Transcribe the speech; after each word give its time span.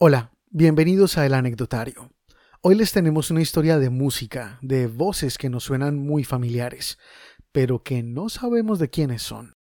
Hola, 0.00 0.30
bienvenidos 0.50 1.18
a 1.18 1.26
El 1.26 1.34
Anecdotario. 1.34 2.12
Hoy 2.60 2.76
les 2.76 2.92
tenemos 2.92 3.32
una 3.32 3.42
historia 3.42 3.80
de 3.80 3.90
música, 3.90 4.60
de 4.62 4.86
voces 4.86 5.38
que 5.38 5.50
nos 5.50 5.64
suenan 5.64 5.98
muy 5.98 6.22
familiares, 6.22 6.98
pero 7.50 7.82
que 7.82 8.04
no 8.04 8.28
sabemos 8.28 8.78
de 8.78 8.90
quiénes 8.90 9.22
son. 9.22 9.54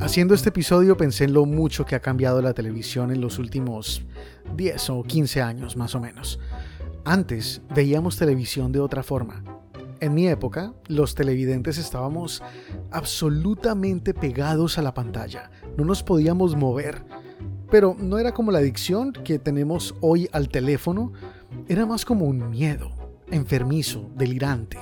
Haciendo 0.00 0.32
este 0.32 0.48
episodio 0.48 0.96
pensé 0.96 1.24
en 1.24 1.34
lo 1.34 1.44
mucho 1.44 1.84
que 1.84 1.96
ha 1.96 2.00
cambiado 2.00 2.40
la 2.40 2.54
televisión 2.54 3.12
en 3.12 3.20
los 3.20 3.38
últimos 3.38 4.06
10 4.56 4.88
o 4.88 5.02
15 5.02 5.42
años 5.42 5.76
más 5.76 5.94
o 5.94 6.00
menos. 6.00 6.40
Antes 7.04 7.62
veíamos 7.74 8.16
televisión 8.16 8.70
de 8.70 8.78
otra 8.78 9.02
forma. 9.02 9.42
En 9.98 10.14
mi 10.14 10.28
época, 10.28 10.72
los 10.86 11.16
televidentes 11.16 11.76
estábamos 11.76 12.44
absolutamente 12.92 14.14
pegados 14.14 14.78
a 14.78 14.82
la 14.82 14.94
pantalla, 14.94 15.50
no 15.76 15.84
nos 15.84 16.04
podíamos 16.04 16.54
mover. 16.54 17.04
Pero 17.70 17.96
no 17.98 18.18
era 18.18 18.32
como 18.32 18.52
la 18.52 18.60
adicción 18.60 19.12
que 19.12 19.40
tenemos 19.40 19.96
hoy 20.00 20.28
al 20.32 20.48
teléfono, 20.48 21.12
era 21.66 21.86
más 21.86 22.04
como 22.04 22.26
un 22.26 22.50
miedo, 22.50 22.92
enfermizo, 23.32 24.08
delirante. 24.14 24.78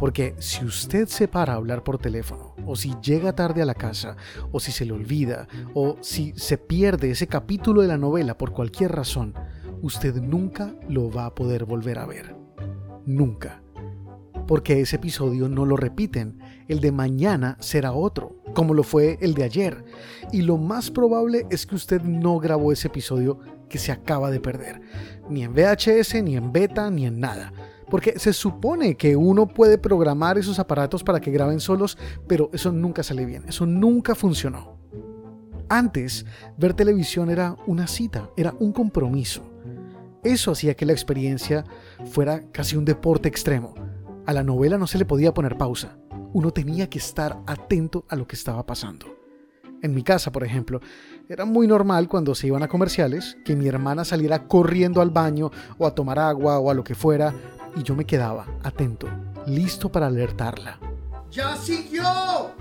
Porque 0.00 0.34
si 0.38 0.64
usted 0.64 1.06
se 1.06 1.28
para 1.28 1.52
a 1.52 1.56
hablar 1.56 1.84
por 1.84 1.98
teléfono, 1.98 2.56
o 2.66 2.74
si 2.74 2.94
llega 3.02 3.34
tarde 3.34 3.62
a 3.62 3.66
la 3.66 3.74
casa, 3.74 4.16
o 4.50 4.58
si 4.58 4.72
se 4.72 4.84
le 4.84 4.92
olvida, 4.92 5.46
o 5.74 5.96
si 6.00 6.32
se 6.36 6.58
pierde 6.58 7.12
ese 7.12 7.28
capítulo 7.28 7.82
de 7.82 7.88
la 7.88 7.98
novela 7.98 8.36
por 8.36 8.50
cualquier 8.50 8.90
razón, 8.90 9.34
usted 9.82 10.14
nunca 10.14 10.74
lo 10.88 11.10
va 11.10 11.26
a 11.26 11.34
poder 11.34 11.64
volver 11.64 11.98
a 11.98 12.06
ver. 12.06 12.34
Nunca. 13.04 13.62
Porque 14.46 14.80
ese 14.80 14.96
episodio 14.96 15.48
no 15.48 15.66
lo 15.66 15.76
repiten. 15.76 16.38
El 16.68 16.80
de 16.80 16.92
mañana 16.92 17.56
será 17.60 17.92
otro, 17.92 18.36
como 18.54 18.74
lo 18.74 18.82
fue 18.82 19.18
el 19.20 19.34
de 19.34 19.44
ayer. 19.44 19.84
Y 20.32 20.42
lo 20.42 20.56
más 20.56 20.90
probable 20.90 21.46
es 21.50 21.66
que 21.66 21.74
usted 21.74 22.02
no 22.02 22.38
grabó 22.38 22.72
ese 22.72 22.88
episodio 22.88 23.38
que 23.68 23.78
se 23.78 23.92
acaba 23.92 24.30
de 24.30 24.40
perder. 24.40 24.80
Ni 25.28 25.42
en 25.42 25.52
VHS, 25.52 26.22
ni 26.22 26.36
en 26.36 26.52
beta, 26.52 26.90
ni 26.90 27.06
en 27.06 27.20
nada. 27.20 27.52
Porque 27.90 28.18
se 28.18 28.32
supone 28.32 28.94
que 28.94 29.16
uno 29.16 29.46
puede 29.46 29.78
programar 29.78 30.38
esos 30.38 30.58
aparatos 30.58 31.04
para 31.04 31.20
que 31.20 31.30
graben 31.30 31.60
solos, 31.60 31.98
pero 32.26 32.48
eso 32.52 32.72
nunca 32.72 33.02
sale 33.02 33.26
bien, 33.26 33.44
eso 33.46 33.66
nunca 33.66 34.14
funcionó. 34.14 34.78
Antes, 35.68 36.24
ver 36.56 36.72
televisión 36.74 37.30
era 37.30 37.56
una 37.66 37.86
cita, 37.86 38.30
era 38.36 38.54
un 38.58 38.72
compromiso. 38.72 39.51
Eso 40.22 40.52
hacía 40.52 40.74
que 40.74 40.86
la 40.86 40.92
experiencia 40.92 41.64
fuera 42.04 42.44
casi 42.52 42.76
un 42.76 42.84
deporte 42.84 43.28
extremo. 43.28 43.74
A 44.24 44.32
la 44.32 44.44
novela 44.44 44.78
no 44.78 44.86
se 44.86 44.96
le 44.96 45.04
podía 45.04 45.34
poner 45.34 45.58
pausa. 45.58 45.98
Uno 46.32 46.52
tenía 46.52 46.88
que 46.88 46.98
estar 46.98 47.40
atento 47.44 48.04
a 48.08 48.14
lo 48.14 48.28
que 48.28 48.36
estaba 48.36 48.64
pasando. 48.64 49.06
En 49.82 49.92
mi 49.92 50.04
casa, 50.04 50.30
por 50.30 50.44
ejemplo, 50.44 50.78
era 51.28 51.44
muy 51.44 51.66
normal 51.66 52.06
cuando 52.06 52.36
se 52.36 52.46
iban 52.46 52.62
a 52.62 52.68
comerciales 52.68 53.36
que 53.44 53.56
mi 53.56 53.66
hermana 53.66 54.04
saliera 54.04 54.46
corriendo 54.46 55.00
al 55.00 55.10
baño 55.10 55.50
o 55.76 55.88
a 55.88 55.94
tomar 55.96 56.20
agua 56.20 56.60
o 56.60 56.70
a 56.70 56.74
lo 56.74 56.84
que 56.84 56.94
fuera 56.94 57.34
y 57.74 57.82
yo 57.82 57.96
me 57.96 58.04
quedaba 58.04 58.46
atento, 58.62 59.08
listo 59.44 59.90
para 59.90 60.06
alertarla. 60.06 60.78
¡Ya 61.32 61.56
siguió! 61.56 62.52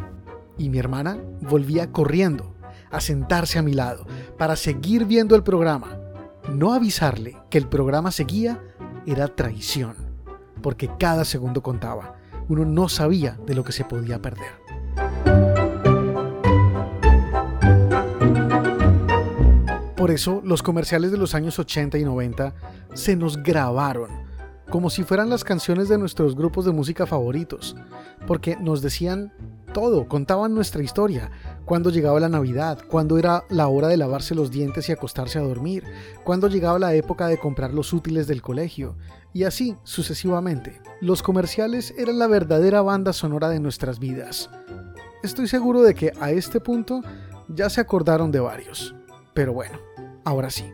Y 0.58 0.68
mi 0.70 0.80
hermana 0.80 1.20
volvía 1.42 1.92
corriendo 1.92 2.56
a 2.90 3.00
sentarse 3.00 3.60
a 3.60 3.62
mi 3.62 3.74
lado 3.74 4.08
para 4.40 4.56
seguir 4.56 5.06
viendo 5.06 5.36
el 5.36 5.44
programa 5.44 6.01
no 6.50 6.74
avisarle 6.74 7.38
que 7.50 7.58
el 7.58 7.68
programa 7.68 8.12
seguía 8.12 8.62
era 9.06 9.28
traición, 9.28 9.96
porque 10.62 10.90
cada 11.00 11.26
segundo 11.26 11.62
contaba. 11.62 12.16
Uno 12.50 12.66
no 12.66 12.90
sabía 12.90 13.38
de 13.46 13.56
lo 13.56 13.64
que 13.64 13.72
se 13.72 13.86
podía 13.86 14.22
perder. 14.22 14.62
Por 19.96 20.10
eso 20.10 20.42
los 20.44 20.64
comerciales 20.64 21.12
de 21.12 21.18
los 21.18 21.36
años 21.36 21.60
80 21.60 22.00
y 22.00 22.04
90 22.04 22.56
se 22.96 23.16
nos 23.16 23.38
grabaron, 23.42 24.10
como 24.72 24.90
si 24.90 25.04
fueran 25.04 25.30
las 25.30 25.44
canciones 25.44 25.90
de 25.90 25.98
nuestros 25.98 26.36
grupos 26.36 26.66
de 26.66 26.72
música 26.72 27.06
favoritos, 27.06 27.76
porque 28.26 28.56
nos 28.56 28.82
decían 28.82 29.34
todo, 29.74 30.08
contaban 30.08 30.56
nuestra 30.56 30.82
historia, 30.82 31.30
cuando 31.66 31.90
llegaba 31.90 32.20
la 32.20 32.30
Navidad, 32.30 32.80
cuando 32.90 33.20
era 33.20 33.44
la 33.50 33.68
hora 33.68 33.90
de 33.90 33.98
lavarse 33.98 34.34
los 34.34 34.50
dientes 34.50 34.88
y 34.88 34.94
acostarse 34.94 35.38
a 35.38 35.44
dormir, 35.44 35.84
cuando 36.24 36.48
llegaba 36.48 36.80
la 36.80 36.94
época 36.96 37.28
de 37.28 37.38
comprar 37.38 37.74
los 37.74 37.94
útiles 37.94 38.28
del 38.28 38.42
colegio, 38.42 38.96
y 39.34 39.44
así 39.44 39.76
sucesivamente. 39.84 40.82
Los 41.02 41.22
comerciales 41.22 41.94
eran 41.98 42.18
la 42.18 42.28
verdadera 42.28 42.82
banda 42.82 43.14
sonora 43.14 43.50
de 43.50 43.60
nuestras 43.60 44.00
vidas. 44.00 44.50
Estoy 45.22 45.48
seguro 45.48 45.84
de 45.84 45.94
que 45.94 46.14
a 46.20 46.32
este 46.32 46.60
punto 46.60 47.02
ya 47.48 47.70
se 47.70 47.82
acordaron 47.82 48.32
de 48.32 48.40
varios. 48.40 48.96
Pero 49.34 49.54
bueno, 49.54 49.80
ahora 50.24 50.50
sí, 50.50 50.66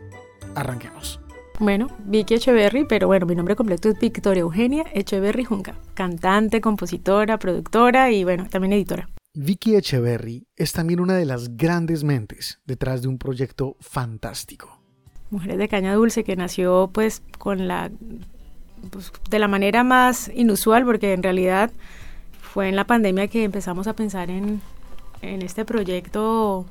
arranquemos. 0.54 1.20
Bueno, 1.60 1.88
Vicky 2.04 2.34
Echeverry, 2.34 2.84
pero 2.84 3.08
bueno, 3.08 3.26
mi 3.26 3.34
nombre 3.34 3.56
completo 3.56 3.88
es 3.88 3.98
Victoria 3.98 4.42
Eugenia 4.42 4.84
Echeverry 4.94 5.42
Junca, 5.42 5.74
cantante, 5.94 6.60
compositora, 6.60 7.38
productora 7.38 8.12
y 8.12 8.22
bueno, 8.22 8.46
también 8.48 8.74
editora. 8.74 9.08
Vicky 9.34 9.74
Echeverry 9.74 10.46
es 10.56 10.72
también 10.72 11.00
una 11.00 11.14
de 11.14 11.24
las 11.24 11.56
grandes 11.56 12.04
mentes 12.04 12.60
detrás 12.64 13.02
de 13.02 13.08
un 13.08 13.18
proyecto 13.18 13.76
fantástico. 13.80 14.78
Mujeres 15.30 15.58
de 15.58 15.68
Caña 15.68 15.94
Dulce, 15.94 16.22
que 16.22 16.36
nació 16.36 16.90
pues 16.92 17.22
con 17.38 17.66
la 17.66 17.90
pues, 18.92 19.12
de 19.28 19.38
la 19.40 19.48
manera 19.48 19.82
más 19.82 20.30
inusual, 20.32 20.84
porque 20.84 21.12
en 21.12 21.24
realidad 21.24 21.72
fue 22.40 22.68
en 22.68 22.76
la 22.76 22.86
pandemia 22.86 23.26
que 23.26 23.42
empezamos 23.42 23.88
a 23.88 23.94
pensar 23.94 24.30
en, 24.30 24.60
en 25.22 25.42
este 25.42 25.64
proyecto 25.64 26.66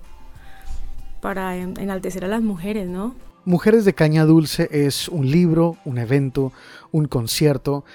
para 1.19 1.57
enaltecer 1.57 2.23
a 2.23 2.29
las 2.29 2.41
mujeres, 2.41 2.87
¿no? 2.87 3.26
Mujeres 3.47 3.85
de 3.85 3.93
Caña 3.93 4.25
Dulce 4.25 4.67
es 4.73 5.07
un 5.07 5.31
libro, 5.31 5.77
un 5.85 5.99
evento, 5.99 6.51
un 6.91 7.05
concierto, 7.05 7.85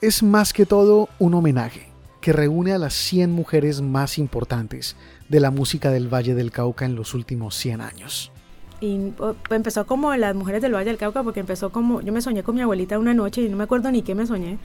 es 0.00 0.24
más 0.24 0.52
que 0.52 0.66
todo 0.66 1.08
un 1.20 1.34
homenaje 1.34 1.86
que 2.20 2.32
reúne 2.32 2.72
a 2.72 2.78
las 2.78 2.94
100 2.94 3.30
mujeres 3.30 3.82
más 3.82 4.18
importantes 4.18 4.96
de 5.28 5.38
la 5.38 5.52
música 5.52 5.92
del 5.92 6.12
Valle 6.12 6.34
del 6.34 6.50
Cauca 6.50 6.86
en 6.86 6.96
los 6.96 7.14
últimos 7.14 7.54
100 7.54 7.82
años. 7.82 8.32
Y 8.80 9.12
empezó 9.50 9.86
como 9.86 10.12
las 10.16 10.34
mujeres 10.34 10.60
del 10.60 10.74
Valle 10.74 10.86
del 10.86 10.98
Cauca 10.98 11.22
porque 11.22 11.38
empezó 11.38 11.70
como, 11.70 12.00
yo 12.00 12.12
me 12.12 12.20
soñé 12.20 12.42
con 12.42 12.56
mi 12.56 12.62
abuelita 12.62 12.98
una 12.98 13.14
noche 13.14 13.42
y 13.42 13.48
no 13.48 13.56
me 13.56 13.62
acuerdo 13.62 13.92
ni 13.92 14.02
qué 14.02 14.16
me 14.16 14.26
soñé. 14.26 14.58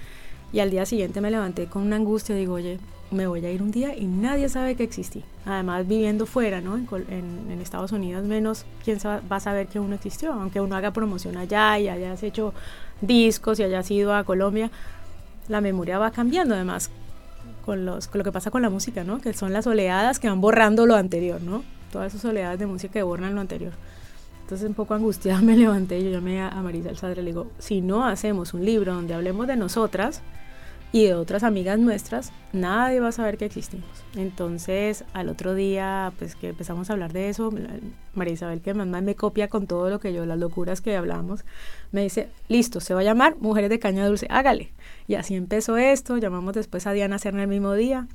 Y 0.51 0.59
al 0.59 0.71
día 0.71 0.87
siguiente 0.87 1.21
me 1.21 1.29
levanté 1.29 1.67
con 1.67 1.83
una 1.83 1.97
angustia, 1.97 2.33
digo, 2.33 2.55
oye, 2.55 2.79
me 3.11 3.27
voy 3.27 3.45
a 3.45 3.51
ir 3.51 3.61
un 3.61 3.71
día 3.71 3.95
y 3.95 4.05
nadie 4.05 4.49
sabe 4.49 4.75
que 4.75 4.83
existí. 4.83 5.23
Además, 5.45 5.87
viviendo 5.87 6.25
fuera, 6.25 6.61
¿no? 6.61 6.77
En, 6.77 7.61
Estados 7.61 7.91
Unidos, 7.91 8.25
menos 8.25 8.65
quién 8.83 8.97
va 8.99 9.35
a 9.35 9.39
saber 9.39 9.67
que 9.67 9.79
uno 9.79 9.95
existió. 9.95 10.33
Aunque 10.33 10.59
uno 10.59 10.75
haga 10.75 10.91
promoción 10.91 11.37
allá 11.37 11.77
y 11.77 11.89
hayas 11.89 12.23
hecho 12.23 12.53
discos 13.01 13.59
y 13.59 13.63
hayas 13.63 13.89
ido 13.91 14.15
a 14.15 14.23
Colombia, 14.23 14.71
la 15.47 15.61
memoria 15.61 15.99
va 15.99 16.11
cambiando. 16.11 16.55
Además, 16.55 16.89
con, 17.65 17.85
lo 17.85 17.99
que 17.99 18.31
pasa 18.31 18.49
con 18.49 18.61
la 18.61 18.69
música, 18.69 19.03
¿no? 19.03 19.19
Que 19.19 19.33
son 19.33 19.53
las 19.53 19.67
oleadas 19.67 20.19
que 20.19 20.27
van 20.27 20.41
borrando 20.41 20.85
lo 20.85 20.95
anterior, 20.95 21.41
¿no? 21.41 21.63
Todas 21.91 22.13
esas 22.13 22.25
oleadas 22.25 22.57
de 22.57 22.65
música 22.65 22.93
que 22.93 23.03
borran 23.03 23.35
lo 23.35 23.41
anterior. 23.41 23.73
Entonces, 24.41 24.67
un 24.67 24.73
poco 24.73 24.93
angustiada 24.93 25.41
me 25.43 25.55
levanté 25.55 25.99
y 25.99 26.05
yo 26.05 26.11
llamé 26.11 26.41
a, 26.41 26.49
Marisa 26.61 26.95
Sadre 26.95 27.21
y 27.21 27.25
le 27.25 27.31
digo, 27.31 27.47
si 27.59 27.81
no 27.81 28.05
hacemos 28.05 28.53
un 28.53 28.65
libro 28.65 28.93
donde 28.93 29.13
hablemos 29.13 29.47
de 29.47 29.55
nosotras, 29.55 30.21
y 30.91 31.05
de 31.05 31.13
otras 31.13 31.43
amigas 31.43 31.79
nuestras, 31.79 32.33
nadie 32.51 32.99
va 32.99 33.09
a 33.09 33.11
saber 33.13 33.37
que 33.37 33.45
existimos. 33.45 33.89
Entonces, 34.15 35.05
al 35.13 35.29
otro 35.29 35.55
día, 35.55 36.11
pues 36.19 36.35
que 36.35 36.49
empezamos 36.49 36.89
a 36.89 36.93
hablar 36.93 37.13
de 37.13 37.29
eso, 37.29 37.53
María 38.13 38.33
Isabel, 38.33 38.61
que 38.61 38.73
mamá 38.73 38.99
me 39.01 39.15
copia 39.15 39.47
con 39.47 39.67
todo 39.67 39.89
lo 39.89 39.99
que 39.99 40.13
yo, 40.13 40.25
las 40.25 40.37
locuras 40.37 40.81
que 40.81 40.95
hablamos, 40.95 41.45
me 41.91 42.01
dice, 42.01 42.29
listo, 42.49 42.81
se 42.81 42.93
va 42.93 43.01
a 43.01 43.03
llamar 43.03 43.37
Mujeres 43.39 43.69
de 43.69 43.79
Caña 43.79 44.05
Dulce, 44.05 44.27
hágale. 44.29 44.71
Y 45.07 45.15
así 45.15 45.35
empezó 45.35 45.77
esto, 45.77 46.17
llamamos 46.17 46.53
después 46.53 46.85
a 46.87 46.91
Diana 46.91 47.19
Cerna 47.19 47.43
el 47.43 47.49
mismo 47.49 47.73
día. 47.73 48.07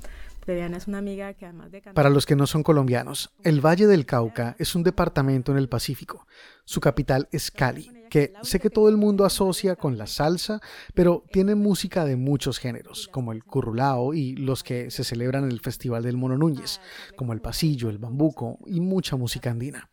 Pero 0.47 0.59
Diana 0.59 0.77
es 0.77 0.87
una 0.87 0.99
amiga 0.99 1.33
que 1.33 1.45
además 1.45 1.69
de 1.71 1.81
Para 1.81 2.09
los 2.09 2.25
que 2.25 2.37
no 2.37 2.47
son 2.47 2.63
colombianos, 2.63 3.31
el 3.43 3.59
Valle 3.59 3.85
del 3.85 4.05
Cauca 4.05 4.55
es 4.57 4.75
un 4.75 4.83
departamento 4.83 5.51
en 5.51 5.57
el 5.57 5.67
Pacífico. 5.67 6.25
Su 6.63 6.79
capital 6.79 7.27
es 7.33 7.51
Cali 7.51 7.91
que 8.09 8.31
sé 8.41 8.59
que 8.61 8.69
todo 8.69 8.87
el 8.87 8.95
mundo 8.95 9.25
asocia 9.25 9.75
con 9.75 9.97
la 9.97 10.07
salsa, 10.07 10.61
pero 10.93 11.25
tiene 11.31 11.55
música 11.55 12.05
de 12.05 12.15
muchos 12.15 12.57
géneros, 12.57 13.09
como 13.09 13.33
el 13.33 13.43
currulao 13.43 14.13
y 14.13 14.35
los 14.37 14.63
que 14.63 14.91
se 14.91 15.03
celebran 15.03 15.43
en 15.43 15.51
el 15.51 15.59
Festival 15.59 16.03
del 16.03 16.15
Mono 16.15 16.37
Núñez, 16.37 16.79
como 17.17 17.33
el 17.33 17.41
pasillo, 17.41 17.89
el 17.89 17.97
bambuco 17.97 18.59
y 18.65 18.79
mucha 18.79 19.15
música 19.17 19.51
andina. 19.51 19.89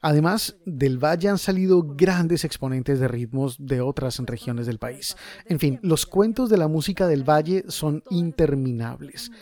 Además, 0.00 0.56
del 0.64 1.02
valle 1.02 1.28
han 1.28 1.38
salido 1.38 1.82
grandes 1.82 2.44
exponentes 2.44 3.00
de 3.00 3.08
ritmos 3.08 3.56
de 3.58 3.80
otras 3.80 4.18
regiones 4.20 4.66
del 4.66 4.78
país. 4.78 5.16
En 5.46 5.58
fin, 5.58 5.80
los 5.82 6.06
cuentos 6.06 6.48
de 6.48 6.58
la 6.58 6.68
música 6.68 7.08
del 7.08 7.28
valle 7.28 7.64
son 7.68 8.02
interminables 8.10 9.32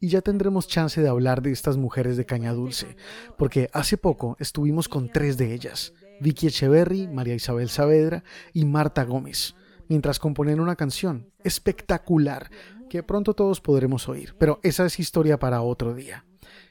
y 0.00 0.08
ya 0.08 0.20
tendremos 0.20 0.68
chance 0.68 1.00
de 1.00 1.08
hablar 1.08 1.42
de 1.42 1.52
estas 1.52 1.76
mujeres 1.76 2.16
de 2.16 2.26
Caña 2.26 2.52
Dulce, 2.52 2.96
porque 3.38 3.70
hace 3.72 3.96
poco 3.96 4.36
estuvimos 4.38 4.88
con 4.88 5.10
tres 5.10 5.36
de 5.36 5.54
ellas. 5.54 5.92
Vicky 6.20 6.48
Echeverry, 6.48 7.08
María 7.08 7.34
Isabel 7.34 7.68
Saavedra 7.68 8.24
y 8.52 8.64
Marta 8.64 9.04
Gómez. 9.04 9.54
mientras 9.88 10.18
componen 10.18 10.58
una 10.58 10.74
canción 10.74 11.30
espectacular 11.44 12.50
que 12.90 13.04
pronto 13.04 13.34
todos 13.34 13.60
podremos 13.60 14.08
oír, 14.08 14.34
pero 14.36 14.58
esa 14.64 14.84
es 14.84 14.98
historia 14.98 15.38
para 15.38 15.62
otro 15.62 15.94
día. 15.94 16.24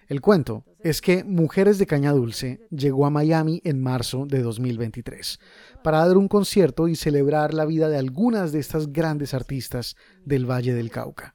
El 0.07 0.21
cuento 0.21 0.65
es 0.81 1.01
que 1.01 1.23
Mujeres 1.23 1.79
de 1.79 1.87
Caña 1.87 2.11
Dulce 2.11 2.59
llegó 2.69 3.05
a 3.05 3.09
Miami 3.09 3.61
en 3.63 3.81
marzo 3.81 4.25
de 4.27 4.41
2023 4.43 5.39
para 5.83 6.05
dar 6.05 6.17
un 6.17 6.27
concierto 6.27 6.87
y 6.87 6.95
celebrar 6.95 7.53
la 7.53 7.65
vida 7.65 7.89
de 7.89 7.97
algunas 7.97 8.51
de 8.51 8.59
estas 8.59 8.91
grandes 8.91 9.33
artistas 9.33 9.95
del 10.23 10.49
Valle 10.49 10.73
del 10.73 10.91
Cauca. 10.91 11.34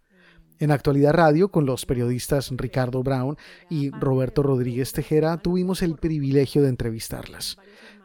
En 0.60 0.70
Actualidad 0.70 1.14
Radio, 1.14 1.50
con 1.50 1.64
los 1.64 1.86
periodistas 1.86 2.50
Ricardo 2.54 3.02
Brown 3.02 3.38
y 3.70 3.90
Roberto 3.90 4.42
Rodríguez 4.42 4.92
Tejera, 4.92 5.38
tuvimos 5.38 5.80
el 5.80 5.96
privilegio 5.96 6.60
de 6.60 6.68
entrevistarlas. 6.68 7.56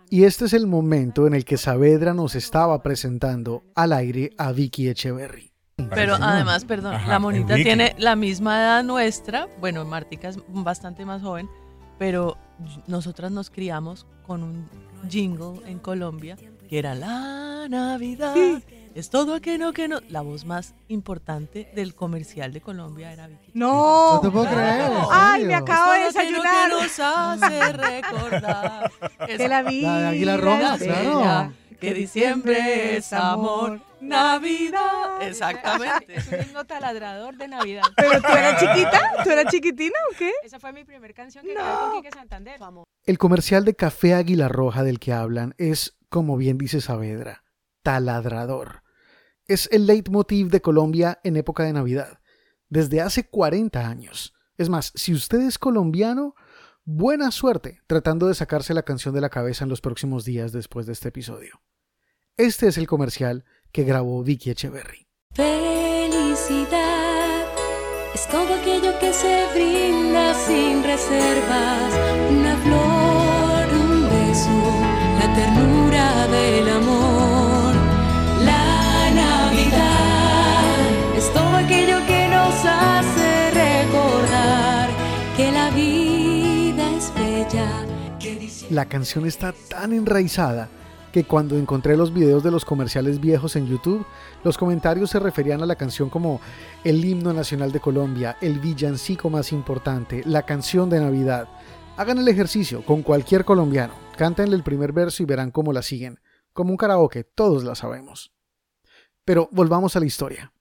Y 0.09 0.23
este 0.23 0.45
es 0.45 0.53
el 0.53 0.65
momento 0.65 1.27
en 1.27 1.33
el 1.33 1.43
que 1.43 1.57
Saavedra 1.57 2.13
nos 2.13 2.33
estaba 2.33 2.81
presentando 2.81 3.63
al 3.75 3.91
aire 3.91 4.31
a 4.37 4.53
Vicky 4.53 4.87
Echeverry. 4.87 5.51
Pero 5.93 6.15
además, 6.15 6.63
perdón, 6.63 6.95
la 7.05 7.19
monita 7.19 7.55
tiene 7.55 7.93
la 7.97 8.15
misma 8.15 8.61
edad 8.61 8.83
nuestra. 8.85 9.49
Bueno, 9.59 9.83
Martica 9.83 10.29
es 10.29 10.39
bastante 10.47 11.03
más 11.03 11.21
joven, 11.21 11.49
pero 11.99 12.37
nosotras 12.87 13.33
nos 13.33 13.49
criamos 13.49 14.07
con 14.25 14.43
un 14.43 14.65
jingle 15.09 15.59
en 15.67 15.79
Colombia 15.79 16.37
que 16.69 16.79
era 16.79 16.95
la 16.95 17.67
Navidad. 17.69 18.61
Es 18.95 19.09
todo 19.09 19.35
aquello 19.35 19.73
que 19.73 19.89
no. 19.89 19.99
La 20.07 20.21
voz 20.21 20.45
más 20.45 20.73
importante 20.87 21.69
del 21.75 21.95
comercial 21.95 22.53
de 22.53 22.61
Colombia 22.61 23.11
era 23.11 23.27
Vicky. 23.27 23.51
No, 23.53 24.13
no 24.13 24.21
te 24.21 24.29
puedo 24.29 24.45
creer. 24.45 24.89
Ay, 25.11 25.43
me 25.43 25.53
acabo 25.53 25.91
de 25.91 25.99
desayunar. 26.05 26.69
Que 26.69 26.75
nos 26.75 26.99
hace 27.01 27.73
recordar 27.73 28.91
que 29.27 29.47
la 29.49 29.63
vida. 29.63 29.99
La 29.99 30.09
Águila 30.11 30.37
Roja, 30.37 30.77
claro. 30.77 31.53
Que 31.77 31.93
diciembre 31.93 32.95
es 32.95 33.11
amor. 33.11 33.81
Navidad. 33.99 35.21
Exactamente. 35.23 36.15
Es 36.15 36.27
un 36.29 36.41
himno 36.43 36.63
taladrador 36.63 37.35
de 37.35 37.49
Navidad. 37.49 37.83
¿Pero 37.97 38.21
tú 38.21 38.31
eras 38.31 38.61
chiquita? 38.61 39.11
¿Tú 39.25 39.29
eras 39.29 39.45
chiquitina 39.51 39.95
o 40.09 40.17
qué? 40.17 40.31
Esa 40.41 40.57
fue 40.57 40.71
mi 40.71 40.85
primera 40.85 41.13
canción 41.13 41.43
que 41.43 41.53
grabé 41.53 41.79
con 41.79 42.01
Quique 42.01 42.11
Santander. 42.15 42.61
El 43.03 43.17
comercial 43.17 43.65
de 43.65 43.75
Café 43.75 44.13
Águila 44.13 44.47
Roja 44.47 44.83
del 44.83 44.99
que 44.99 45.11
hablan 45.11 45.53
es, 45.57 45.97
como 46.07 46.37
bien 46.37 46.57
dice 46.57 46.79
Saavedra, 46.79 47.43
taladrador 47.83 48.84
es 49.47 49.69
el 49.71 49.85
leitmotiv 49.85 50.49
de 50.49 50.61
Colombia 50.61 51.19
en 51.23 51.37
época 51.37 51.63
de 51.63 51.73
Navidad, 51.73 52.19
desde 52.69 53.01
hace 53.01 53.27
40 53.27 53.87
años. 53.87 54.33
Es 54.57 54.69
más, 54.69 54.91
si 54.95 55.13
usted 55.13 55.41
es 55.41 55.57
colombiano, 55.57 56.35
buena 56.83 57.31
suerte 57.31 57.81
tratando 57.87 58.27
de 58.27 58.35
sacarse 58.35 58.73
la 58.73 58.83
canción 58.83 59.13
de 59.13 59.21
la 59.21 59.29
cabeza 59.29 59.63
en 59.63 59.69
los 59.69 59.81
próximos 59.81 60.25
días 60.25 60.51
después 60.51 60.85
de 60.85 60.93
este 60.93 61.09
episodio. 61.09 61.61
Este 62.37 62.67
es 62.67 62.77
el 62.77 62.87
comercial 62.87 63.45
que 63.71 63.83
grabó 63.83 64.23
Vicky 64.23 64.51
Echeverry. 64.51 65.07
Felicidad 65.33 66.75
es 68.13 68.27
todo 68.27 68.53
aquello 68.53 68.97
que 68.99 69.13
se 69.13 69.45
brinda 69.53 70.33
sin 70.33 70.83
reservas, 70.83 71.93
una 72.29 72.57
flor, 72.57 73.81
un 73.81 74.03
beso, 74.09 74.49
la 75.19 75.33
ternura 75.35 76.27
del 76.27 76.69
amor 76.69 77.04
La 88.71 88.85
canción 88.85 89.27
está 89.27 89.53
tan 89.69 89.93
enraizada 89.93 90.69
que 91.13 91.23
cuando 91.23 91.55
encontré 91.55 91.95
los 91.95 92.11
videos 92.11 92.43
de 92.43 92.49
los 92.49 92.65
comerciales 92.65 93.21
viejos 93.21 93.55
en 93.55 93.67
YouTube, 93.67 94.03
los 94.43 94.57
comentarios 94.57 95.11
se 95.11 95.19
referían 95.19 95.61
a 95.61 95.67
la 95.67 95.75
canción 95.75 96.09
como 96.09 96.41
el 96.83 97.05
himno 97.05 97.31
nacional 97.31 97.71
de 97.71 97.79
Colombia, 97.79 98.37
el 98.41 98.59
villancico 98.59 99.29
más 99.29 99.51
importante, 99.51 100.23
la 100.25 100.47
canción 100.47 100.89
de 100.89 100.99
Navidad. 100.99 101.47
Hagan 101.95 102.17
el 102.17 102.27
ejercicio 102.27 102.83
con 102.83 103.03
cualquier 103.03 103.45
colombiano, 103.45 103.93
cántenle 104.17 104.55
el 104.55 104.63
primer 104.63 104.93
verso 104.93 105.21
y 105.21 105.27
verán 105.27 105.51
cómo 105.51 105.71
la 105.71 105.83
siguen. 105.83 106.19
Como 106.51 106.71
un 106.71 106.77
karaoke, 106.77 107.23
todos 107.23 107.63
la 107.63 107.75
sabemos. 107.75 108.33
Pero 109.23 109.47
volvamos 109.51 109.95
a 109.95 109.99
la 109.99 110.07
historia. 110.07 110.53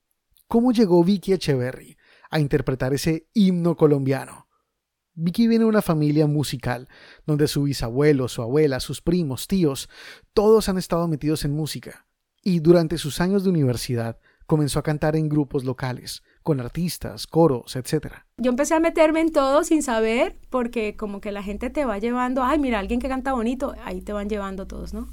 ¿Cómo 0.47 0.73
llegó 0.73 1.03
Vicky 1.03 1.33
Echeverry 1.33 1.97
a 2.31 2.39
interpretar 2.39 2.93
ese 2.93 3.29
himno 3.33 3.77
colombiano? 3.77 4.44
Vicky 5.17 5.47
viene 5.47 5.65
de 5.65 5.69
una 5.69 5.83
familia 5.83 6.27
musical, 6.27 6.89
donde 7.25 7.47
su 7.47 7.63
bisabuelo, 7.63 8.29
su 8.29 8.43
abuela, 8.43 8.81
sus 8.81 9.01
primos, 9.01 9.47
tíos, 9.47 9.89
todos 10.33 10.69
han 10.69 10.77
estado 10.77 11.07
metidos 11.07 11.45
en 11.45 11.53
música. 11.53 12.07
Y 12.43 12.59
durante 12.59 12.99
sus 12.99 13.21
años 13.21 13.45
de 13.45 13.51
universidad 13.51 14.19
comenzó 14.47 14.79
a 14.79 14.83
cantar 14.83 15.17
en 15.17 15.29
grupos 15.29 15.65
locales, 15.65 16.23
con 16.43 16.61
artistas, 16.61 17.27
coros, 17.27 17.77
etc. 17.77 18.09
Yo 18.37 18.51
empecé 18.51 18.75
a 18.75 18.81
meterme 18.81 19.21
en 19.21 19.33
todo 19.33 19.65
sin 19.65 19.83
saber, 19.83 20.37
porque 20.51 20.97
como 20.97 21.21
que 21.21 21.33
la 21.33 21.43
gente 21.43 21.71
te 21.71 21.85
va 21.85 21.99
llevando, 21.99 22.43
ay, 22.43 22.59
mira, 22.59 22.81
alguien 22.81 23.01
que 23.01 23.09
canta 23.09 23.33
bonito, 23.33 23.75
ahí 23.85 24.01
te 24.01 24.13
van 24.13 24.29
llevando 24.29 24.67
todos, 24.67 24.93
¿no? 24.93 25.09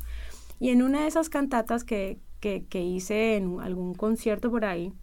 Y 0.60 0.70
en 0.70 0.82
una 0.82 1.02
de 1.02 1.08
esas 1.08 1.30
cantatas 1.30 1.84
que, 1.84 2.20
que, 2.40 2.66
que 2.68 2.84
hice 2.84 3.38
en 3.38 3.60
algún 3.62 3.94
concierto 3.94 4.52
por 4.52 4.66
ahí, 4.66 4.94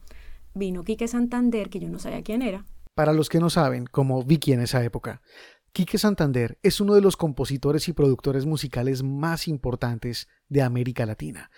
vino 0.55 0.85
Quique 0.85 1.09
Santander, 1.09 1.71
que 1.71 1.81
yo 1.81 1.89
no 1.89 1.99
sabía 1.99 2.23
quién 2.23 2.43
era, 2.43 2.67
para 2.99 3.13
los 3.13 3.29
que 3.29 3.39
no 3.39 3.49
saben, 3.49 3.87
como 3.87 4.25
Vicky 4.25 4.53
en 4.53 4.61
esa 4.61 4.83
época, 4.83 5.23
Quique 5.73 5.99
Santander 5.99 6.59
es 6.65 6.81
uno 6.81 6.97
de 6.97 7.01
los 7.01 7.17
compositores 7.17 7.87
y 7.87 7.93
productores 7.93 8.45
musicales 8.45 9.05
más 9.05 9.47
importantes 9.47 10.27
de 10.49 10.63
América 10.63 11.07
Latina. 11.07 11.49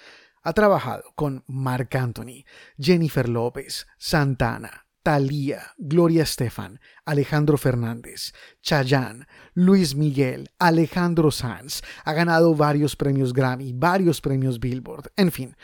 Ha 0.42 0.52
trabajado 0.52 1.04
con 1.14 1.42
Marc 1.46 1.94
Anthony, 1.94 2.44
Jennifer 2.78 3.26
López, 3.26 3.86
Santana, 3.96 4.86
Thalía, 5.02 5.72
Gloria 5.78 6.24
Estefan, 6.24 6.78
Alejandro 7.06 7.56
Fernández, 7.56 8.34
Chayanne, 8.60 9.24
Luis 9.54 9.94
Miguel, 9.94 10.50
Alejandro 10.58 11.30
Sanz. 11.30 11.80
Ha 12.04 12.12
ganado 12.12 12.54
varios 12.54 12.96
premios 12.96 13.32
Grammy, 13.32 13.72
varios 13.72 14.20
premios 14.20 14.60
Billboard, 14.60 15.10
en 15.16 15.32
fin. 15.32 15.56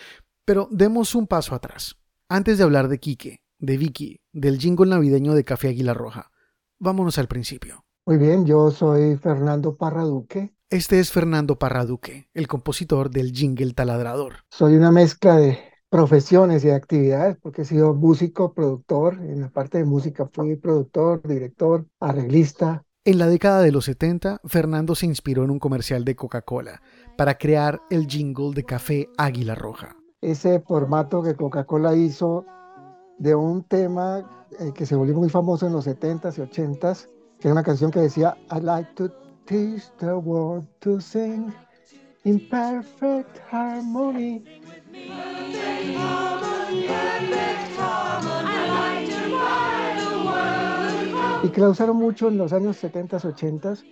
Pero 0.47 0.69
demos 0.71 1.15
un 1.15 1.27
paso 1.27 1.55
atrás. 1.55 1.97
Antes 2.31 2.57
de 2.57 2.65
hablar 2.65 2.89
de 2.89 2.99
Quique, 2.99 3.43
de 3.59 3.77
Vicky, 3.77 4.21
del 4.33 4.59
jingle 4.59 4.91
navideño 4.91 5.35
de 5.35 5.45
Café 5.45 5.69
Águila 5.69 5.95
Roja. 5.95 6.31
Vámonos 6.79 7.19
al 7.19 7.29
principio. 7.29 7.85
Muy 8.07 8.19
bien, 8.19 8.47
yo 8.47 8.71
soy 8.71 9.17
Fernando 9.17 9.77
Parraduque. 9.77 10.55
Este 10.71 10.99
es 11.01 11.11
Fernando 11.11 11.59
Parraduque, 11.59 12.29
el 12.35 12.49
compositor 12.49 13.11
del 13.11 13.33
jingle 13.33 13.73
taladrador. 13.73 14.45
Soy 14.51 14.77
una 14.77 14.91
mezcla 14.93 15.37
de 15.37 15.59
profesiones 15.89 16.65
y 16.65 16.71
actividades, 16.71 17.37
porque 17.41 17.63
he 17.63 17.65
sido 17.65 17.95
músico, 17.95 18.53
productor, 18.53 19.15
en 19.15 19.41
la 19.41 19.49
parte 19.49 19.79
de 19.79 19.85
música 19.85 20.29
fui 20.33 20.57
productor, 20.57 21.23
director, 21.27 21.87
arreglista. 22.01 22.85
En 23.05 23.19
la 23.19 23.29
década 23.29 23.63
de 23.63 23.71
los 23.71 23.85
70, 23.85 24.41
Fernando 24.45 24.95
se 24.97 25.07
inspiró 25.07 25.45
en 25.45 25.51
un 25.51 25.61
comercial 25.61 26.05
de 26.05 26.17
Coca-Cola 26.17 26.83
para 27.17 27.39
crear 27.39 27.81
el 27.89 28.07
jingle 28.09 28.53
de 28.53 28.65
Café 28.65 29.09
Águila 29.17 29.55
Roja. 29.55 29.97
Ese 30.21 30.61
formato 30.61 31.23
que 31.23 31.37
Coca-Cola 31.37 31.95
hizo 31.95 32.45
de 33.19 33.35
un 33.35 33.63
tema 33.65 34.25
eh, 34.59 34.73
que 34.75 34.87
se 34.87 34.95
volvió 34.95 35.15
muy 35.15 35.29
famoso 35.29 35.67
en 35.67 35.73
los 35.73 35.87
70s 35.87 36.39
y 36.39 36.43
80s, 36.43 37.09
que 37.39 37.49
era 37.49 37.53
una 37.53 37.63
canción 37.63 37.91
que 37.91 38.01
decía, 38.01 38.37
I 38.51 38.61
like 38.61 38.93
to 38.95 39.11
teach 39.47 39.91
the 39.99 40.15
world 40.15 40.67
to 40.81 41.01
sing 41.01 41.53
in 42.25 42.49
perfect 42.49 43.39
harmony. 43.51 44.43
Y 51.43 51.49
que 51.51 51.61
la 51.61 51.69
usaron 51.69 51.97
mucho 51.97 52.29
en 52.29 52.39
los 52.39 52.53
años 52.53 52.83
70s, 52.83 53.25
80s, 53.25 53.85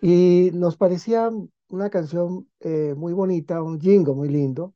y 0.00 0.50
nos 0.54 0.76
parecía 0.76 1.30
una 1.68 1.90
canción 1.90 2.48
eh, 2.60 2.94
muy 2.96 3.12
bonita, 3.12 3.62
un 3.62 3.80
jingo 3.80 4.14
muy 4.14 4.28
lindo, 4.28 4.74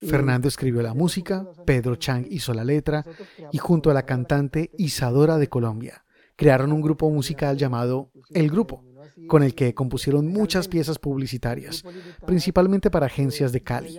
Fernando 0.00 0.48
escribió 0.48 0.82
la 0.82 0.94
música, 0.94 1.46
Pedro 1.64 1.96
Chang 1.96 2.26
hizo 2.30 2.52
la 2.52 2.64
letra 2.64 3.04
y 3.52 3.58
junto 3.58 3.90
a 3.90 3.94
la 3.94 4.04
cantante 4.04 4.70
Isadora 4.76 5.38
de 5.38 5.48
Colombia 5.48 6.04
crearon 6.36 6.72
un 6.72 6.82
grupo 6.82 7.10
musical 7.10 7.56
llamado 7.56 8.12
El 8.30 8.50
Grupo, 8.50 8.84
con 9.26 9.42
el 9.42 9.54
que 9.54 9.74
compusieron 9.74 10.28
muchas 10.28 10.68
piezas 10.68 10.98
publicitarias, 10.98 11.82
principalmente 12.26 12.90
para 12.90 13.06
agencias 13.06 13.52
de 13.52 13.62
Cali. 13.62 13.98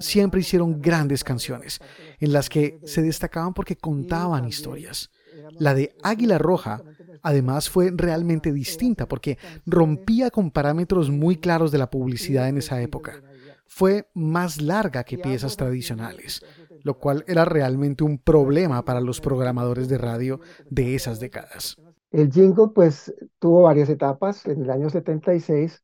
Siempre 0.00 0.40
hicieron 0.40 0.82
grandes 0.82 1.22
canciones, 1.22 1.80
en 2.18 2.32
las 2.32 2.48
que 2.48 2.80
se 2.84 3.02
destacaban 3.02 3.54
porque 3.54 3.76
contaban 3.76 4.46
historias. 4.46 5.10
La 5.58 5.74
de 5.74 5.94
Águila 6.02 6.38
Roja, 6.38 6.82
además, 7.22 7.70
fue 7.70 7.92
realmente 7.94 8.52
distinta 8.52 9.06
porque 9.06 9.38
rompía 9.64 10.30
con 10.30 10.50
parámetros 10.50 11.10
muy 11.10 11.36
claros 11.36 11.70
de 11.70 11.78
la 11.78 11.88
publicidad 11.88 12.48
en 12.48 12.58
esa 12.58 12.82
época 12.82 13.22
fue 13.66 14.08
más 14.14 14.60
larga 14.62 15.04
que 15.04 15.18
piezas 15.18 15.56
tradicionales, 15.56 16.44
lo 16.82 16.98
cual 16.98 17.24
era 17.26 17.44
realmente 17.44 18.04
un 18.04 18.18
problema 18.18 18.84
para 18.84 19.00
los 19.00 19.20
programadores 19.20 19.88
de 19.88 19.98
radio 19.98 20.40
de 20.70 20.94
esas 20.94 21.20
décadas. 21.20 21.76
El 22.10 22.30
jingle 22.30 22.68
pues 22.74 23.14
tuvo 23.38 23.62
varias 23.62 23.88
etapas. 23.88 24.46
En 24.46 24.62
el 24.62 24.70
año 24.70 24.88
76 24.88 25.82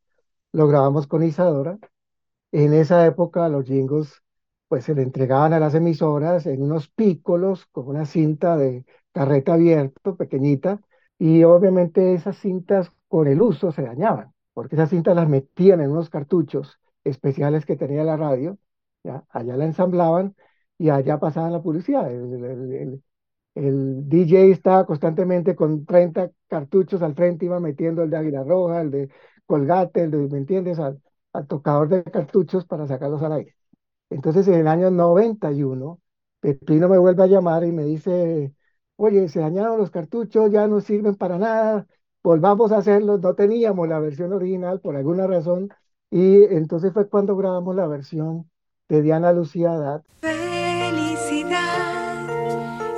lo 0.53 0.69
grabamos 0.69 1.07
con 1.07 1.23
Isadora. 1.23 1.79
En 2.53 2.73
esa 2.73 3.05
época 3.07 3.49
los 3.49 3.67
jingles 3.67 4.23
pues 4.69 4.85
se 4.85 4.95
le 4.95 5.03
entregaban 5.03 5.53
a 5.53 5.61
las 5.61 5.75
emisoras 5.75 6.47
en 6.47 6.63
unos 6.63 6.89
pícolos 6.89 7.67
con 7.67 7.89
una 7.89 8.07
cinta 8.07 8.57
de 8.57 8.87
carreta 9.13 9.53
abierto, 9.55 10.17
pequeñita, 10.17 10.81
y 11.19 11.45
obviamente 11.45 12.15
esas 12.15 12.39
cintas 12.39 12.91
con 13.07 13.29
el 13.29 13.43
uso 13.43 13.71
se 13.71 13.83
dañaban, 13.83 14.33
porque 14.55 14.77
esas 14.77 14.89
cintas 14.89 15.15
las 15.15 15.29
metían 15.29 15.83
en 15.83 15.91
unos 15.91 16.09
cartuchos 16.09 16.81
especiales 17.05 17.67
que 17.67 17.77
tenía 17.77 18.05
la 18.05 18.17
radio, 18.17 18.59
¿ya? 19.05 19.25
allá 19.31 19.57
la 19.57 19.65
ensamblaban 19.67 20.35
y 20.79 20.91
allá 20.91 21.19
pasaban 21.19 21.53
la 21.53 21.63
publicidad. 21.63 22.11
El, 23.55 24.09
DJ 24.09 24.51
estaba 24.51 24.87
constantemente 24.87 25.55
con 25.55 25.85
30 25.85 26.31
cartuchos 26.49 27.03
al 27.03 27.15
frente, 27.15 27.45
iba 27.47 27.61
metiendo 27.61 28.03
el 28.03 28.11
de 28.11 28.17
Águila 28.17 28.45
Roja, 28.45 28.81
el 28.81 28.91
de 28.91 29.11
Colgate, 29.47 30.05
el 30.05 30.11
de, 30.11 30.19
¿me 30.29 30.39
entiendes?, 30.39 30.79
al, 30.79 31.03
al 31.33 31.47
tocador 31.47 31.89
de 31.89 32.03
cartuchos 32.05 32.65
para 32.67 32.87
sacarlos 32.87 33.23
al 33.23 33.33
aire. 33.33 33.55
Entonces 34.11 34.47
en 34.49 34.55
el 34.55 34.69
año 34.69 34.91
91, 34.91 36.01
Pepino 36.41 36.89
me 36.89 36.99
vuelve 36.99 37.23
a 37.25 37.27
llamar 37.27 37.65
y 37.65 37.73
me 37.73 37.85
dice, 37.85 38.55
oye, 38.97 39.29
se 39.29 39.41
dañaron 39.41 39.79
los 39.79 39.91
cartuchos, 39.91 40.51
ya 40.51 40.67
no 40.67 40.81
sirven 40.81 41.15
para 41.17 41.39
nada, 41.39 41.87
volvamos 42.23 42.73
a 42.73 42.79
hacerlos, 42.79 43.21
no 43.21 43.35
teníamos 43.35 43.89
la 43.89 44.01
versión 44.01 44.33
original 44.33 44.81
por 44.81 44.97
alguna 44.97 45.27
razón, 45.27 45.71
y 46.13 46.45
entonces 46.55 46.93
fue 46.93 47.09
cuando 47.09 47.35
grabamos 47.37 47.75
la 47.75 47.87
versión 47.87 48.45
de 48.91 49.01
Diana 49.01 49.33
Lucía 49.33 49.71
Dad. 49.71 50.03
Felicidad 50.21 51.63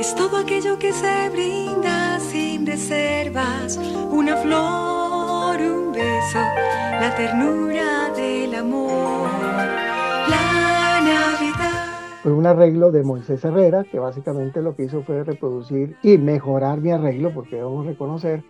es 0.00 0.16
todo 0.16 0.38
aquello 0.38 0.80
que 0.80 0.92
se 0.92 1.30
brinda 1.30 2.18
sin 2.18 2.66
reservas, 2.66 3.78
una 4.11 4.37
flor, 4.38 5.61
un 5.61 5.92
beso, 5.92 6.40
la 7.00 7.14
ternura 7.16 8.11
del 8.16 8.52
amor, 8.56 9.28
la 10.28 11.00
Navidad. 11.00 12.18
Fue 12.21 12.33
un 12.33 12.47
arreglo 12.47 12.90
de 12.90 13.04
Moisés 13.04 13.44
Herrera, 13.44 13.85
que 13.85 14.00
básicamente 14.00 14.61
lo 14.61 14.75
que 14.75 14.87
hizo 14.87 15.04
fue 15.04 15.23
reproducir 15.23 15.97
y 16.02 16.18
mejorar 16.18 16.80
mi 16.80 16.90
arreglo, 16.90 17.33
porque 17.33 17.54
debemos 17.56 17.87
reconocer 17.87 18.42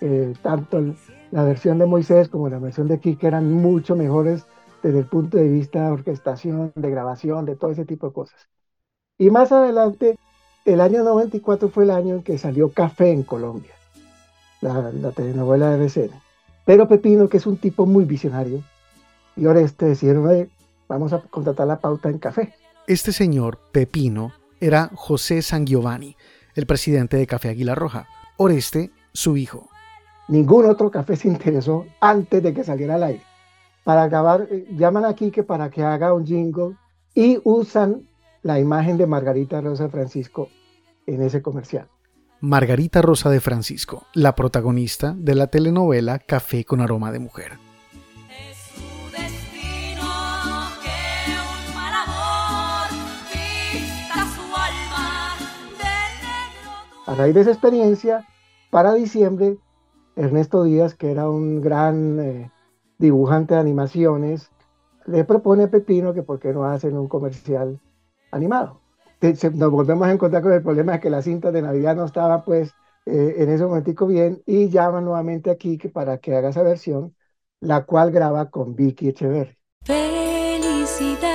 eh, 0.00 0.34
tanto 0.42 0.78
el, 0.78 0.96
la 1.30 1.44
versión 1.44 1.78
de 1.78 1.86
Moisés 1.86 2.28
como 2.28 2.48
la 2.48 2.58
versión 2.58 2.88
de 2.88 2.98
Kike 2.98 3.26
eran 3.26 3.52
mucho 3.52 3.96
mejores 3.96 4.46
desde 4.82 5.00
el 5.00 5.06
punto 5.06 5.36
de 5.36 5.48
vista 5.48 5.84
de 5.84 5.90
orquestación, 5.90 6.72
de 6.74 6.90
grabación, 6.90 7.44
de 7.44 7.56
todo 7.56 7.70
ese 7.72 7.84
tipo 7.84 8.08
de 8.08 8.12
cosas. 8.12 8.48
Y 9.18 9.30
más 9.30 9.50
adelante, 9.50 10.18
el 10.64 10.80
año 10.80 11.02
94 11.02 11.68
fue 11.68 11.84
el 11.84 11.90
año 11.90 12.16
en 12.16 12.22
que 12.22 12.38
salió 12.38 12.70
Café 12.70 13.10
en 13.10 13.22
Colombia, 13.22 13.72
la, 14.60 14.92
telenovela 15.12 15.70
de 15.70 15.84
RCN. 15.84 16.10
Pero 16.64 16.88
Pepino, 16.88 17.28
que 17.28 17.38
es 17.38 17.46
un 17.46 17.56
tipo 17.56 17.86
muy 17.86 18.04
visionario, 18.04 18.62
y 19.36 19.46
Oreste 19.46 19.86
decidieron, 19.86 20.48
vamos 20.88 21.12
a 21.12 21.20
contratar 21.20 21.66
la 21.66 21.80
pauta 21.80 22.08
en 22.08 22.18
Café. 22.18 22.54
Este 22.86 23.12
señor, 23.12 23.58
Pepino, 23.72 24.32
era 24.60 24.90
José 24.94 25.42
San 25.42 25.66
Giovanni, 25.66 26.16
el 26.54 26.66
presidente 26.66 27.16
de 27.16 27.26
Café 27.26 27.50
Águila 27.50 27.74
Roja. 27.74 28.06
Oreste, 28.36 28.90
su 29.12 29.36
hijo. 29.36 29.68
Ningún 30.28 30.66
otro 30.66 30.90
café 30.90 31.14
se 31.14 31.28
interesó 31.28 31.86
antes 32.00 32.42
de 32.42 32.52
que 32.52 32.64
saliera 32.64 32.96
al 32.96 33.04
aire. 33.04 33.22
Para 33.84 34.02
acabar, 34.02 34.48
eh, 34.50 34.66
llaman 34.72 35.04
a 35.04 35.14
Quique 35.14 35.44
para 35.44 35.70
que 35.70 35.82
haga 35.82 36.12
un 36.12 36.26
jingle 36.26 36.76
y 37.14 37.40
usan 37.44 38.08
la 38.42 38.58
imagen 38.58 38.96
de 38.96 39.06
Margarita 39.06 39.60
Rosa 39.60 39.84
de 39.84 39.90
Francisco 39.90 40.48
en 41.06 41.22
ese 41.22 41.42
comercial. 41.42 41.88
Margarita 42.40 43.00
Rosa 43.00 43.30
de 43.30 43.40
Francisco, 43.40 44.06
la 44.12 44.34
protagonista 44.34 45.14
de 45.16 45.34
la 45.36 45.46
telenovela 45.46 46.18
Café 46.18 46.64
con 46.64 46.80
aroma 46.80 47.12
de 47.12 47.18
mujer. 47.20 47.52
A 57.06 57.14
raíz 57.14 57.34
de 57.34 57.40
esa 57.42 57.52
experiencia, 57.52 58.26
para 58.70 58.92
diciembre 58.92 59.58
Ernesto 60.16 60.64
Díaz, 60.64 60.94
que 60.94 61.10
era 61.10 61.28
un 61.28 61.60
gran 61.60 62.18
eh, 62.18 62.50
dibujante 62.98 63.54
de 63.54 63.60
animaciones, 63.60 64.50
le 65.06 65.24
propone 65.24 65.64
a 65.64 65.70
Pepino 65.70 66.14
que 66.14 66.22
por 66.22 66.40
qué 66.40 66.52
no 66.52 66.64
hacen 66.64 66.96
un 66.96 67.06
comercial 67.06 67.78
animado. 68.32 68.80
Nos 69.20 69.70
volvemos 69.70 70.08
a 70.08 70.12
encontrar 70.12 70.42
con 70.42 70.52
el 70.52 70.62
problema 70.62 70.92
de 70.92 71.00
que 71.00 71.10
la 71.10 71.22
cinta 71.22 71.52
de 71.52 71.62
Navidad 71.62 71.96
no 71.96 72.04
estaba 72.04 72.44
pues 72.44 72.74
eh, 73.06 73.36
en 73.38 73.50
ese 73.50 73.64
momentico 73.64 74.06
bien 74.06 74.42
y 74.46 74.68
llama 74.68 75.00
nuevamente 75.00 75.50
a 75.50 75.56
Kike 75.56 75.90
para 75.90 76.18
que 76.18 76.34
haga 76.34 76.48
esa 76.50 76.62
versión, 76.62 77.14
la 77.60 77.84
cual 77.84 78.10
graba 78.10 78.50
con 78.50 78.74
Vicky 78.74 79.08
Echeverry. 79.08 79.56
Felicidad 79.84 81.26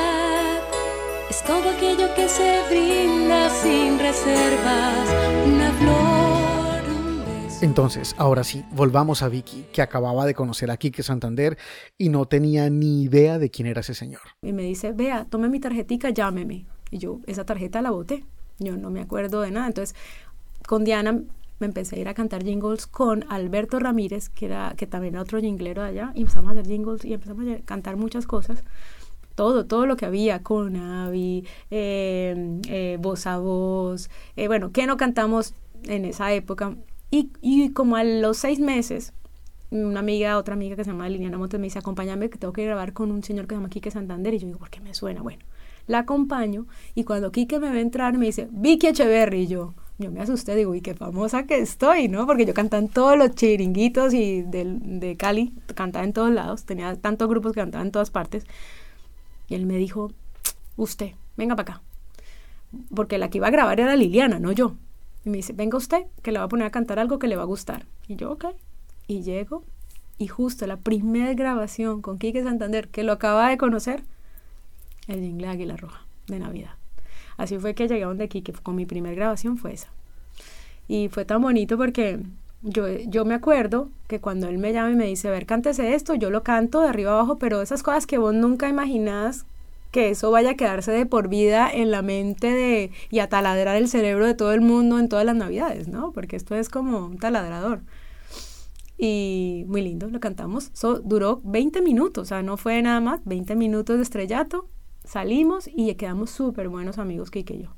es 1.29 1.43
todo 1.43 1.69
aquello 1.69 2.13
que 2.15 2.27
se 2.27 2.61
brinda 2.69 3.50
sin 3.50 3.97
reservas, 4.00 5.15
una 5.45 5.71
flor 5.71 6.21
entonces, 7.62 8.15
ahora 8.18 8.44
sí, 8.44 8.65
volvamos 8.72 9.22
a 9.22 9.30
Vicky, 9.30 9.65
que 9.72 9.82
acababa 9.82 10.25
de 10.25 10.34
conocer 10.34 10.72
a 10.72 10.77
Quique 10.77 11.03
Santander 11.03 11.58
y 11.98 12.10
no 12.10 12.25
tenía 12.25 12.70
ni 12.70 13.03
idea 13.03 13.39
de 13.39 13.50
quién 13.50 13.68
era 13.68 13.82
ese 13.82 13.94
señor. 13.94 14.22
Y 14.41 14.51
me 14.51 14.63
dice, 14.63 14.91
vea, 14.91 15.25
tome 15.30 15.48
mi 15.50 15.60
tarjetica, 15.60 16.10
llámeme. 16.10 16.65
Y 16.89 16.98
yo, 16.98 17.20
esa 17.27 17.46
tarjeta 17.46 17.82
la 17.82 17.91
boté. 17.91 18.25
Yo 18.60 18.77
no 18.77 18.89
me 18.89 19.01
acuerdo 19.01 19.41
de 19.41 19.51
nada. 19.51 19.68
Entonces, 19.68 19.96
con 20.68 20.84
Diana 20.84 21.22
me 21.60 21.68
empecé 21.68 21.98
a 21.98 22.00
ir 22.00 22.10
a 22.10 22.13
cantar 22.13 22.44
jingles 22.44 22.88
con 22.88 23.25
Alberto 23.30 23.80
Ramírez, 23.80 24.30
que, 24.30 24.48
era, 24.48 24.74
que 24.75 24.88
también 24.88 25.13
era 25.13 25.22
otro 25.22 25.39
jinglero 25.39 25.84
de 25.84 25.89
allá, 25.89 26.12
y 26.15 26.22
empezamos 26.22 26.50
a 26.50 26.51
hacer 26.53 26.68
jingles 26.68 27.06
y 27.06 27.13
empezamos 27.13 27.46
a 27.48 27.60
cantar 27.63 27.96
muchas 27.96 28.25
cosas 28.25 28.63
todo, 29.36 29.65
todo 29.65 29.86
lo 29.86 29.96
que 29.96 30.06
había, 30.06 30.44
con 30.44 30.75
Avi, 30.75 31.46
eh, 31.70 32.60
eh, 32.68 32.98
voz 33.00 33.25
a 33.27 33.38
voz, 33.38 34.10
eh, 34.36 34.48
bueno, 34.48 34.72
¿qué 34.72 34.86
no 34.86 34.98
cantamos 34.98 35.53
en 35.86 36.06
esa 36.06 36.32
época? 36.34 36.75
Y, 37.13 37.72
como 37.74 37.98
a 37.98 38.06
los 38.06 38.38
seis 38.38 38.60
meses, 38.60 39.12
una 39.70 40.00
amiga, 40.00 40.38
otra 40.38 40.53
amiga 40.53 40.77
que 40.77 40.86
se 40.86 40.91
llama 40.91 41.10
Liliana 41.10 41.38
Montes 41.38 41.60
me 41.60 41.65
dice, 41.65 41.80
acompáñame 41.80 42.30
que 42.30 42.38
tengo 42.38 42.53
que 42.53 42.63
grabar 42.63 42.94
con 42.94 43.12
un 43.12 43.22
señor 43.22 43.48
que 43.48 43.56
se 43.56 43.60
llama 43.60 43.70
Quique 43.70 43.91
Santander. 43.91 44.34
Y 44.34 44.39
yo 44.39 44.48
digo, 44.48 44.60
¿por 44.60 44.70
qué 44.70 44.80
me 44.80 44.94
suena? 44.94 45.22
Bueno, 45.22 45.44
la 45.88 46.00
acompaño 46.00 46.68
y 46.96 47.03
cuando 47.03 47.32
Quique 47.32 47.60
me 47.60 47.70
ve 47.70 47.82
entrar 47.82 48.18
me 48.18 48.27
dice, 48.27 48.48
Vicky 48.50 48.88
Echeverry. 48.88 49.41
Y 49.41 49.48
yo, 49.48 49.74
yo 49.98 50.10
me 50.10 50.22
asusté, 50.22 50.56
digo, 50.56 50.74
y 50.74 50.80
qué 50.80 50.94
famosa 50.94 51.46
que 51.46 51.60
estoy, 51.60 52.08
¿no? 52.08 52.25
Porque 52.25 52.46
yo 52.46 52.53
cantaba 52.53 52.82
en 52.82 52.88
todos 52.88 53.18
los 53.18 53.36
chiringuitos 53.36 54.13
y 54.13 54.44
de, 54.44 54.77
de 54.80 55.18
Cali, 55.18 55.53
cantaba 55.75 56.06
en 56.06 56.13
todos 56.13 56.32
lados, 56.32 56.63
tenía 56.63 56.96
tantos 56.96 57.27
grupos 57.27 57.51
que 57.51 57.60
cantaban 57.60 57.88
en 57.88 57.91
todas 57.91 58.10
partes. 58.10 58.46
Y 59.50 59.56
él 59.56 59.65
me 59.65 59.75
dijo, 59.75 60.13
usted, 60.77 61.12
venga 61.36 61.58
para 61.58 61.74
acá. 61.74 61.82
Porque 62.96 63.18
la 63.18 63.30
que 63.30 63.39
iba 63.39 63.48
a 63.48 63.51
grabar 63.51 63.82
era 63.82 63.98
Liliana, 63.98 64.39
no 64.39 64.53
yo. 64.53 64.75
Y 65.25 65.30
me 65.30 65.38
dice, 65.38 65.54
venga 65.54 65.78
usted, 65.78 66.04
que 66.24 66.32
le 66.32 66.40
va 66.40 66.46
a 66.46 66.50
poner 66.50 66.68
a 66.68 66.72
cantar 66.72 67.00
algo 67.00 67.20
que 67.20 67.28
le 67.28 67.36
va 67.36 67.44
a 67.44 67.46
gustar. 67.46 67.86
Y 68.08 68.16
yo, 68.16 68.32
ok. 68.32 68.46
Y 69.08 69.22
llego, 69.22 69.63
y 70.18 70.28
justo 70.28 70.68
la 70.68 70.78
primera 70.78 71.34
grabación 71.34 72.01
con 72.01 72.18
Quique 72.18 72.44
Santander, 72.44 72.88
que 72.88 73.04
lo 73.04 73.13
acaba 73.13 73.50
de 73.50 73.58
conocer, 73.58 74.04
el 75.08 75.20
jingle 75.20 75.48
Águila 75.48 75.78
Roja, 75.78 76.06
de 76.28 76.40
Navidad. 76.40 76.75
Así 77.38 77.58
fue 77.58 77.74
que 77.74 77.88
llegué 77.88 78.04
a 78.04 78.08
donde 78.08 78.30
Quique, 78.30 78.54
con 78.54 78.75
mi 78.75 78.86
primera 78.86 79.16
grabación 79.16 79.58
fue 79.58 79.74
esa. 79.74 79.90
Y 80.88 81.10
fue 81.10 81.25
tan 81.25 81.42
bonito 81.42 81.78
porque 81.78 82.20
yo, 82.62 82.88
yo 82.88 83.25
me 83.25 83.34
acuerdo 83.34 83.90
que 84.08 84.20
cuando 84.20 84.48
él 84.48 84.58
me 84.58 84.74
llama 84.74 84.92
y 84.92 84.96
me 84.96 85.06
dice, 85.06 85.28
a 85.28 85.32
ver, 85.32 85.46
cántese 85.46 85.96
esto, 85.96 86.16
yo 86.16 86.30
lo 86.30 86.44
canto 86.44 86.82
de 86.82 86.90
arriba 86.90 87.13
abajo, 87.13 87.38
pero 87.38 87.62
esas 87.62 87.82
cosas 87.82 88.06
que 88.06 88.18
vos 88.18 88.34
nunca 88.34 88.70
imaginás 88.70 89.46
que 89.91 90.10
eso 90.10 90.31
vaya 90.31 90.51
a 90.51 90.55
quedarse 90.55 90.91
de 90.91 91.05
por 91.05 91.27
vida 91.27 91.69
en 91.71 91.91
la 91.91 92.01
mente 92.01 92.48
de, 92.48 92.91
y 93.10 93.19
a 93.19 93.29
taladrar 93.29 93.75
el 93.75 93.88
cerebro 93.89 94.25
de 94.25 94.33
todo 94.33 94.53
el 94.53 94.62
mundo 94.62 94.98
en 95.00 95.10
todas 95.10 95.25
las 95.25 95.36
navidades, 95.36 95.88
¿no? 95.88 96.12
Porque 96.13 96.38
esto 96.38 96.55
es 96.55 96.69
como 96.69 97.05
un 97.05 97.17
taladrador. 97.17 97.81
Y 98.98 99.65
muy 99.67 99.81
lindo, 99.81 100.07
lo 100.10 100.19
cantamos. 100.19 100.71
duró 101.03 101.41
20 101.43 101.81
minutos, 101.81 102.24
o 102.24 102.25
sea, 102.25 102.43
no 102.43 102.55
fue 102.55 102.81
nada 102.81 103.01
más, 103.01 103.19
20 103.25 103.55
minutos 103.55 103.98
de 103.98 104.03
estrellato. 104.03 104.67
Salimos 105.03 105.67
y 105.67 105.93
quedamos 105.95 106.29
súper 106.29 106.69
buenos 106.69 106.98
amigos, 107.00 107.31
Kike 107.31 107.55
y 107.55 107.63
yo. 107.63 107.75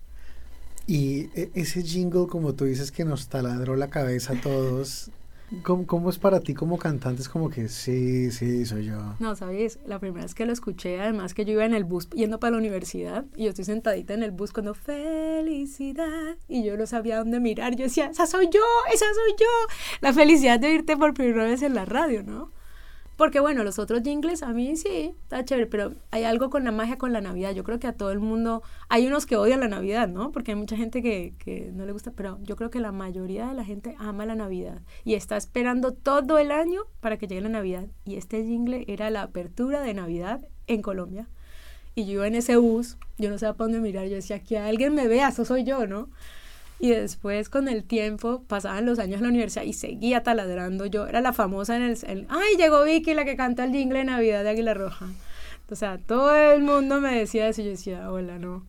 Y 0.85 1.29
e, 1.33 1.49
ese 1.55 1.81
jingle, 1.81 2.27
como 2.27 2.53
tú 2.53 2.65
dices, 2.65 2.91
que 2.91 3.05
nos 3.05 3.29
taladró 3.29 3.75
la 3.75 3.89
cabeza 3.89 4.33
a 4.33 4.41
todos, 4.41 5.11
¿Cómo, 5.61 6.09
es 6.09 6.17
para 6.17 6.39
ti 6.39 6.53
como 6.53 6.77
cantante? 6.77 7.21
Es 7.21 7.29
como 7.29 7.49
que 7.49 7.69
sí, 7.69 8.31
sí, 8.31 8.65
soy 8.65 8.85
yo. 8.85 9.15
No, 9.19 9.35
sabes, 9.35 9.79
la 9.85 9.99
primera 9.99 10.23
vez 10.23 10.33
que 10.33 10.45
lo 10.45 10.53
escuché, 10.53 10.99
además 10.99 11.33
que 11.33 11.45
yo 11.45 11.53
iba 11.53 11.65
en 11.65 11.73
el 11.73 11.83
bus 11.83 12.09
yendo 12.09 12.39
para 12.39 12.51
la 12.51 12.57
universidad 12.57 13.25
y 13.35 13.43
yo 13.43 13.49
estoy 13.49 13.65
sentadita 13.65 14.13
en 14.13 14.23
el 14.23 14.31
bus 14.31 14.51
cuando 14.51 14.73
felicidad 14.73 16.37
y 16.47 16.63
yo 16.63 16.77
no 16.77 16.87
sabía 16.87 17.19
dónde 17.19 17.39
mirar. 17.39 17.75
Yo 17.75 17.83
decía, 17.83 18.07
esa 18.07 18.25
soy 18.25 18.49
yo, 18.51 18.61
esa 18.93 19.05
soy 19.13 19.35
yo. 19.39 19.73
La 20.01 20.13
felicidad 20.13 20.59
de 20.59 20.67
oírte 20.67 20.97
por 20.97 21.13
primera 21.13 21.43
vez 21.45 21.61
en 21.61 21.75
la 21.75 21.85
radio, 21.85 22.23
¿no? 22.23 22.51
Porque 23.15 23.39
bueno, 23.39 23.63
los 23.63 23.77
otros 23.77 24.01
jingles 24.03 24.41
a 24.41 24.49
mí 24.49 24.75
sí, 24.75 25.13
está 25.23 25.45
chévere, 25.45 25.67
pero 25.67 25.93
hay 26.11 26.23
algo 26.23 26.49
con 26.49 26.63
la 26.63 26.71
magia 26.71 26.97
con 26.97 27.13
la 27.13 27.21
Navidad. 27.21 27.53
Yo 27.53 27.63
creo 27.63 27.79
que 27.79 27.87
a 27.87 27.93
todo 27.93 28.11
el 28.11 28.19
mundo, 28.19 28.63
hay 28.89 29.05
unos 29.05 29.25
que 29.25 29.35
odian 29.35 29.59
la 29.59 29.67
Navidad, 29.67 30.07
¿no? 30.07 30.31
Porque 30.31 30.51
hay 30.51 30.55
mucha 30.55 30.75
gente 30.75 31.01
que, 31.01 31.33
que 31.37 31.71
no 31.73 31.85
le 31.85 31.91
gusta, 31.91 32.11
pero 32.11 32.39
yo 32.41 32.55
creo 32.55 32.69
que 32.69 32.79
la 32.79 32.91
mayoría 32.91 33.47
de 33.47 33.53
la 33.53 33.63
gente 33.63 33.95
ama 33.99 34.25
la 34.25 34.35
Navidad 34.35 34.81
y 35.03 35.13
está 35.13 35.37
esperando 35.37 35.93
todo 35.93 36.39
el 36.39 36.51
año 36.51 36.81
para 37.01 37.17
que 37.17 37.27
llegue 37.27 37.41
la 37.41 37.49
Navidad. 37.49 37.87
Y 38.05 38.15
este 38.15 38.43
jingle 38.43 38.85
era 38.87 39.09
la 39.09 39.21
apertura 39.21 39.81
de 39.81 39.93
Navidad 39.93 40.41
en 40.67 40.81
Colombia. 40.81 41.27
Y 41.95 42.05
yo 42.05 42.25
en 42.25 42.35
ese 42.35 42.57
bus, 42.57 42.97
yo 43.17 43.29
no 43.29 43.37
sabía 43.37 43.53
para 43.53 43.65
dónde 43.65 43.79
mirar, 43.79 44.07
yo 44.07 44.15
decía, 44.15 44.39
que 44.39 44.57
alguien 44.57 44.95
me 44.95 45.07
vea, 45.07 45.29
eso 45.29 45.45
soy 45.45 45.63
yo, 45.63 45.85
¿no? 45.85 46.09
Y 46.79 46.89
después 46.89 47.49
con 47.49 47.69
el 47.69 47.83
tiempo 47.83 48.43
pasaban 48.47 48.85
los 48.85 48.99
años 48.99 49.17
en 49.17 49.23
la 49.23 49.29
universidad 49.29 49.63
y 49.63 49.73
seguía 49.73 50.23
taladrando. 50.23 50.85
Yo 50.85 51.07
era 51.07 51.21
la 51.21 51.33
famosa 51.33 51.75
en 51.77 51.83
el, 51.83 52.27
ay, 52.29 52.57
llegó 52.57 52.83
Vicky, 52.83 53.13
la 53.13 53.25
que 53.25 53.37
canta 53.37 53.63
el 53.63 53.71
jingle 53.71 53.99
de 53.99 54.05
Navidad 54.05 54.43
de 54.43 54.49
Águila 54.49 54.73
Roja. 54.73 55.07
O 55.69 55.75
sea, 55.75 55.97
todo 55.97 56.35
el 56.35 56.61
mundo 56.61 56.99
me 56.99 57.15
decía 57.15 57.47
eso 57.47 57.61
y 57.61 57.65
yo 57.65 57.71
decía, 57.71 58.11
hola, 58.11 58.37
no. 58.37 58.65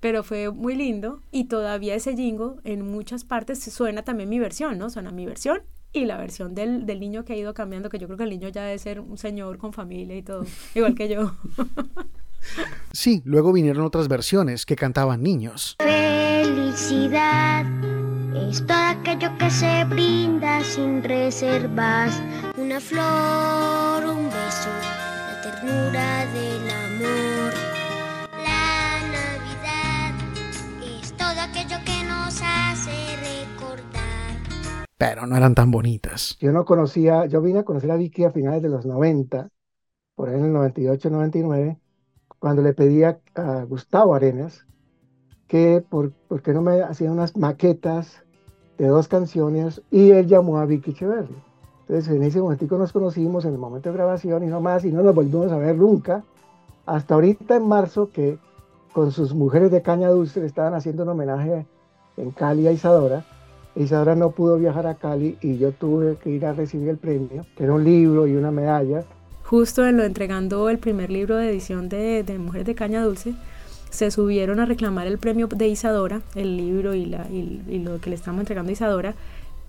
Pero 0.00 0.22
fue 0.22 0.50
muy 0.50 0.74
lindo 0.74 1.22
y 1.30 1.44
todavía 1.44 1.94
ese 1.94 2.14
jingle 2.14 2.56
en 2.64 2.82
muchas 2.82 3.24
partes 3.24 3.62
suena 3.62 4.02
también 4.02 4.28
mi 4.28 4.38
versión, 4.38 4.76
¿no? 4.76 4.90
Suena 4.90 5.10
mi 5.10 5.24
versión 5.24 5.62
y 5.94 6.04
la 6.04 6.18
versión 6.18 6.54
del, 6.54 6.84
del 6.84 7.00
niño 7.00 7.24
que 7.24 7.32
ha 7.32 7.36
ido 7.36 7.54
cambiando, 7.54 7.88
que 7.88 7.98
yo 7.98 8.06
creo 8.06 8.18
que 8.18 8.24
el 8.24 8.30
niño 8.30 8.48
ya 8.48 8.64
debe 8.64 8.78
ser 8.78 9.00
un 9.00 9.16
señor 9.16 9.56
con 9.56 9.72
familia 9.72 10.16
y 10.16 10.22
todo, 10.22 10.44
igual 10.74 10.94
que 10.94 11.08
yo. 11.08 11.34
Sí, 12.92 13.22
luego 13.24 13.52
vinieron 13.52 13.84
otras 13.84 14.08
versiones 14.08 14.66
que 14.66 14.76
cantaban 14.76 15.22
niños. 15.22 15.76
Felicidad 15.78 17.66
es 18.34 18.66
todo 18.66 18.78
aquello 18.78 19.36
que 19.38 19.50
se 19.50 19.84
brinda 19.84 20.62
sin 20.62 21.02
reservas. 21.02 22.22
Una 22.56 22.80
flor, 22.80 24.04
un 24.06 24.26
beso, 24.26 24.70
la 24.70 25.40
ternura 25.42 26.26
del 26.32 26.70
amor. 26.70 27.52
La 28.42 29.00
Navidad 29.10 30.14
es 31.00 31.12
todo 31.16 31.40
aquello 31.40 31.76
que 31.84 32.04
nos 32.04 32.40
hace 32.42 33.16
recordar. 33.16 34.86
Pero 34.96 35.26
no 35.26 35.36
eran 35.36 35.54
tan 35.54 35.70
bonitas. 35.70 36.36
Yo 36.40 36.52
no 36.52 36.64
conocía, 36.64 37.26
yo 37.26 37.42
vine 37.42 37.60
a 37.60 37.64
conocer 37.64 37.90
a 37.90 37.96
Vicky 37.96 38.24
a 38.24 38.30
finales 38.30 38.62
de 38.62 38.68
los 38.68 38.86
90, 38.86 39.48
por 40.14 40.28
ahí 40.28 40.36
en 40.36 40.44
el 40.44 40.52
98, 40.52 41.10
99 41.10 41.78
cuando 42.44 42.60
le 42.60 42.74
pedí 42.74 43.02
a, 43.04 43.16
Gustavo 43.66 44.14
Arenas 44.14 44.66
que 45.48 45.82
por, 45.88 46.12
qué 46.42 46.52
no 46.52 46.60
me 46.60 46.82
hacían 46.82 47.12
unas 47.12 47.38
maquetas 47.38 48.22
de 48.76 48.86
dos 48.86 49.08
canciones 49.08 49.80
y 49.90 50.10
él 50.10 50.26
llamó 50.26 50.58
a 50.58 50.66
Vicky 50.66 50.90
Echeverry. 50.90 51.34
Entonces 51.80 52.14
en 52.14 52.22
ese 52.22 52.42
momento 52.42 52.76
nos 52.76 52.92
conocimos 52.92 53.46
en 53.46 53.54
el 53.54 53.58
momento 53.58 53.88
de 53.88 53.94
grabación 53.94 54.44
y 54.44 54.48
no 54.48 54.60
más 54.60 54.84
y 54.84 54.92
no 54.92 55.02
nos 55.02 55.14
volvimos 55.14 55.52
a 55.52 55.56
ver 55.56 55.74
nunca 55.76 56.22
hasta 56.84 57.14
ahorita 57.14 57.56
en 57.56 57.66
marzo 57.66 58.10
que 58.12 58.38
con 58.92 59.10
sus 59.10 59.32
mujeres 59.32 59.70
de 59.70 59.80
Caña 59.80 60.10
Dulce 60.10 60.40
le 60.40 60.46
estaban 60.46 60.74
haciendo 60.74 61.04
un 61.04 61.08
homenaje 61.08 61.66
en 62.18 62.30
Cali 62.30 62.66
a 62.66 62.72
Isadora. 62.72 63.24
Isadora 63.74 64.16
no 64.16 64.32
pudo 64.32 64.58
viajar 64.58 64.86
a 64.86 64.96
Cali 64.96 65.38
y 65.40 65.56
yo 65.56 65.72
tuve 65.72 66.16
que 66.16 66.28
ir 66.28 66.44
a 66.44 66.52
recibir 66.52 66.90
el 66.90 66.98
premio, 66.98 67.46
que 67.56 67.64
era 67.64 67.72
un 67.72 67.84
libro 67.84 68.26
y 68.26 68.36
una 68.36 68.50
medalla 68.50 69.02
justo 69.44 69.86
en 69.86 69.98
lo 69.98 70.04
entregando 70.04 70.68
el 70.70 70.78
primer 70.78 71.10
libro 71.10 71.36
de 71.36 71.50
edición 71.50 71.88
de, 71.88 72.24
Mujeres 72.38 72.66
de 72.66 72.74
Caña 72.74 73.04
Dulce, 73.04 73.34
se 73.90 74.10
subieron 74.10 74.58
a 74.58 74.66
reclamar 74.66 75.06
el 75.06 75.18
premio 75.18 75.46
de 75.46 75.68
Isadora, 75.68 76.22
el 76.34 76.56
libro 76.56 76.94
y, 76.94 77.06
lo 77.06 78.00
que 78.00 78.10
le 78.10 78.16
estamos 78.16 78.40
entregando 78.40 78.70
a 78.70 78.72
Isadora, 78.72 79.14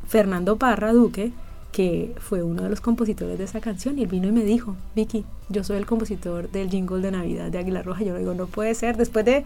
Fernando 0.08 0.58
Parra 0.58 0.94
Duque, 0.94 1.32
que 1.72 2.16
fue 2.20 2.42
uno 2.42 2.64
de 2.64 2.70
los 2.70 2.80
compositores 2.80 3.38
de 3.38 3.44
esa 3.44 3.60
canción, 3.60 4.00
y 4.00 4.04
él 4.04 4.08
vino 4.08 4.30
y 4.30 4.32
me 4.32 4.46
dijo, 4.46 4.76
Vicky, 4.96 5.26
yo 5.50 5.64
soy 5.64 5.78
el 5.78 5.86
compositor 5.86 6.50
del 6.50 6.70
jingle 6.70 7.02
de 7.02 7.12
Navidad 7.12 7.52
de 7.52 7.60
Águila 7.60 7.84
Roja. 7.84 8.04
Yo 8.04 8.14
le 8.14 8.20
digo, 8.20 8.34
no 8.34 8.48
puede 8.48 8.74
ser, 8.76 8.96
después 8.96 9.26
de 9.26 9.44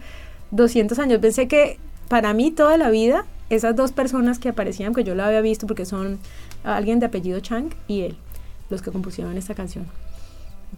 200 0.52 0.98
años, 1.00 1.18
pensé 1.18 1.48
que 1.48 1.78
para 2.08 2.32
mí 2.32 2.52
toda 2.52 2.76
la 2.76 2.88
vida, 2.88 3.26
esas 3.50 3.74
dos 3.74 3.90
personas 3.90 4.38
que 4.38 4.48
aparecían, 4.48 4.94
que 4.94 5.02
yo 5.02 5.16
la 5.16 5.26
había 5.26 5.40
visto 5.40 5.66
porque 5.66 5.84
son 5.84 6.20
alguien 6.62 7.00
de 7.00 7.06
apellido 7.06 7.40
Chang 7.40 7.70
y 7.88 8.02
él, 8.02 8.16
los 8.70 8.80
que 8.80 8.92
compusieron 8.92 9.36
esta 9.36 9.54
canción 9.54 9.86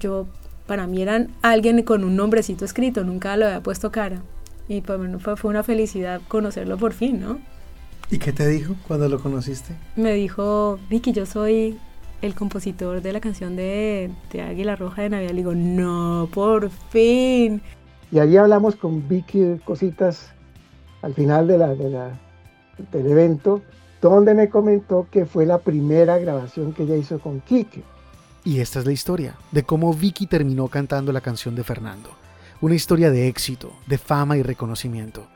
yo, 0.00 0.26
para 0.66 0.86
mí 0.86 1.02
eran 1.02 1.28
alguien 1.42 1.82
con 1.82 2.04
un 2.04 2.16
nombrecito 2.16 2.64
escrito, 2.64 3.04
nunca 3.04 3.36
lo 3.36 3.46
había 3.46 3.62
puesto 3.62 3.90
cara. 3.90 4.22
Y 4.68 4.80
para 4.80 4.98
mí 4.98 5.18
fue, 5.18 5.36
fue 5.36 5.50
una 5.50 5.62
felicidad 5.62 6.20
conocerlo 6.28 6.78
por 6.78 6.92
fin, 6.92 7.20
¿no? 7.20 7.38
¿Y 8.10 8.18
qué 8.18 8.32
te 8.32 8.46
dijo 8.46 8.74
cuando 8.86 9.08
lo 9.08 9.20
conociste? 9.20 9.74
Me 9.96 10.12
dijo, 10.12 10.78
Vicky, 10.90 11.12
yo 11.12 11.24
soy 11.24 11.78
el 12.20 12.34
compositor 12.34 13.02
de 13.02 13.12
la 13.12 13.20
canción 13.20 13.56
de, 13.56 14.10
de 14.32 14.42
Águila 14.42 14.76
Roja 14.76 15.02
de 15.02 15.10
Navidad. 15.10 15.30
Le 15.30 15.36
digo, 15.36 15.54
no, 15.54 16.28
por 16.32 16.70
fin. 16.70 17.60
Y 18.10 18.18
allí 18.18 18.36
hablamos 18.36 18.76
con 18.76 19.08
Vicky 19.08 19.58
cositas 19.64 20.30
al 21.00 21.14
final 21.14 21.48
de 21.48 21.58
la, 21.58 21.74
de 21.74 21.90
la, 21.90 22.10
del 22.92 23.06
evento, 23.06 23.62
donde 24.00 24.34
me 24.34 24.48
comentó 24.48 25.06
que 25.10 25.26
fue 25.26 25.46
la 25.46 25.58
primera 25.58 26.18
grabación 26.18 26.72
que 26.72 26.84
ella 26.84 26.96
hizo 26.96 27.18
con 27.18 27.40
Kike. 27.40 27.82
Y 28.44 28.60
esta 28.60 28.80
es 28.80 28.86
la 28.86 28.92
historia 28.92 29.36
de 29.52 29.62
cómo 29.62 29.94
Vicky 29.94 30.26
terminó 30.26 30.66
cantando 30.68 31.12
la 31.12 31.20
canción 31.20 31.54
de 31.54 31.62
Fernando. 31.62 32.10
Una 32.60 32.74
historia 32.74 33.10
de 33.10 33.28
éxito, 33.28 33.72
de 33.86 33.98
fama 33.98 34.36
y 34.36 34.42
reconocimiento. 34.42 35.28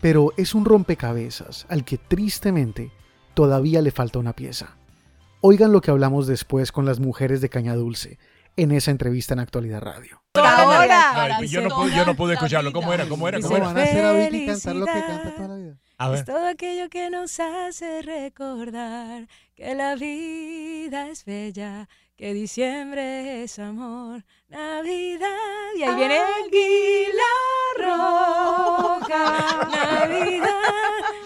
Pero 0.00 0.32
es 0.36 0.54
un 0.54 0.64
rompecabezas 0.64 1.66
al 1.68 1.84
que 1.84 1.98
tristemente 1.98 2.92
todavía 3.34 3.82
le 3.82 3.90
falta 3.90 4.20
una 4.20 4.34
pieza. 4.34 4.76
Oigan 5.40 5.72
lo 5.72 5.80
que 5.80 5.90
hablamos 5.90 6.26
después 6.26 6.70
con 6.70 6.84
las 6.84 7.00
mujeres 7.00 7.40
de 7.40 7.48
Caña 7.48 7.74
Dulce 7.74 8.18
en 8.56 8.70
esa 8.70 8.92
entrevista 8.92 9.34
en 9.34 9.40
Actualidad 9.40 9.82
Radio. 9.82 10.22
Ahora. 10.34 11.40
yo, 11.44 11.60
no 11.60 12.14
pude, 12.14 12.34
escucharlo. 12.34 12.72
¿Cómo 12.72 12.92
era? 12.92 13.08
¿Cómo 13.08 13.26
era? 13.28 13.40
¿Cómo 13.40 13.56
era? 13.56 13.66
Van 13.66 13.78
a 13.78 13.82
hacer 13.82 14.04
a 14.04 14.12
Vicky 14.12 14.46
cantar 14.46 14.76
lo 14.76 14.86
que 14.86 14.92
canta 14.92 15.34
toda 15.34 15.48
la 15.48 15.56
vida. 15.56 15.76
Es 16.14 16.24
todo 16.24 16.46
aquello 16.48 16.88
que 16.88 17.10
nos 17.10 17.38
hace 17.40 18.02
recordar 18.02 19.28
que 19.54 19.74
la 19.74 19.94
vida 19.94 21.08
es 21.08 21.24
bella 21.24 21.88
que 22.16 22.32
diciembre 22.32 23.42
es 23.42 23.58
amor, 23.58 24.24
Navidad. 24.48 25.74
Y 25.76 25.82
ahí 25.82 25.94
viene 25.96 26.18
Águila 26.18 27.32
Roja, 27.78 29.68
Navidad. 29.72 31.23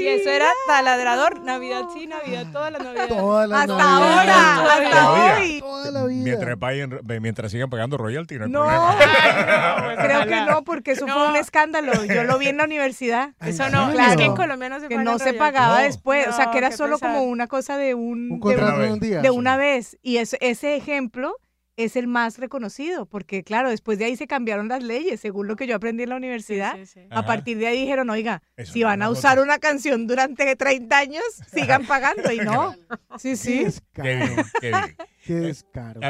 Y 0.00 0.08
eso 0.08 0.30
era 0.30 0.48
taladrador, 0.66 1.40
Navidad 1.40 1.84
sí, 1.92 2.06
Navidad 2.06 2.46
toda 2.52 2.70
la 2.70 2.78
Navidad. 2.78 3.08
Toda 3.08 3.46
la 3.46 3.60
hasta 3.60 3.96
ahora, 3.96 4.72
hasta 4.72 5.38
hoy. 5.38 5.60
Toda 5.60 5.90
la 5.90 6.04
vida. 6.04 6.24
Mientras, 6.24 6.56
paguen, 6.58 7.00
mientras 7.20 7.52
sigan 7.52 7.70
pagando 7.70 7.96
royalty, 7.96 8.38
no, 8.38 8.48
no 8.48 8.66
creo 9.96 10.26
que 10.26 10.40
no, 10.48 10.64
porque 10.64 10.92
eso 10.92 11.06
fue 11.06 11.28
un 11.28 11.36
escándalo. 11.36 12.04
Yo 12.04 12.24
lo 12.24 12.38
vi 12.38 12.48
en 12.48 12.58
la 12.58 12.64
universidad. 12.64 13.34
Eso 13.40 13.68
no, 13.70 13.90
claro. 13.92 14.16
que 14.16 14.24
en 14.24 14.36
Colombia 14.36 14.68
no 14.68 14.80
se 14.80 14.88
Que 14.88 14.98
no 14.98 15.18
se 15.18 15.34
pagaba 15.34 15.82
después, 15.82 16.28
o 16.28 16.32
sea, 16.32 16.50
que 16.50 16.58
era 16.58 16.70
solo 16.72 16.98
como 16.98 17.22
una 17.22 17.46
cosa 17.46 17.76
de 17.76 17.94
un... 17.94 18.32
Un 18.32 18.40
contrato 18.40 18.80
de, 18.80 18.92
un 18.92 19.00
día. 19.00 19.20
De 19.20 19.30
una 19.30 19.56
vez. 19.56 19.98
Y 20.02 20.18
ese 20.18 20.76
ejemplo 20.76 21.36
es 21.76 21.96
el 21.96 22.06
más 22.06 22.38
reconocido, 22.38 23.06
porque 23.06 23.44
claro, 23.44 23.70
después 23.70 23.98
de 23.98 24.06
ahí 24.06 24.16
se 24.16 24.26
cambiaron 24.26 24.68
las 24.68 24.82
leyes, 24.82 25.20
según 25.20 25.46
lo 25.46 25.56
que 25.56 25.66
yo 25.66 25.76
aprendí 25.76 26.02
en 26.04 26.10
la 26.10 26.16
universidad. 26.16 26.76
A 27.10 27.24
partir 27.24 27.58
de 27.58 27.66
ahí 27.66 27.80
dijeron, 27.80 28.10
oiga, 28.10 28.42
si 28.64 28.82
van 28.82 29.02
a 29.02 29.10
usar 29.10 29.40
una 29.40 29.58
canción 29.58 30.06
durante 30.06 30.56
30 30.56 30.98
años, 30.98 31.24
sigan 31.52 31.86
pagando 31.86 32.32
y 32.32 32.38
no. 32.44 32.74
Sí, 33.18 33.36
sí. 33.36 33.66
Qué 33.92 34.02
bien, 34.02 34.36
qué 34.60 34.68
bien. 34.68 34.96
Qué 35.24 35.34
descaro. 35.34 36.00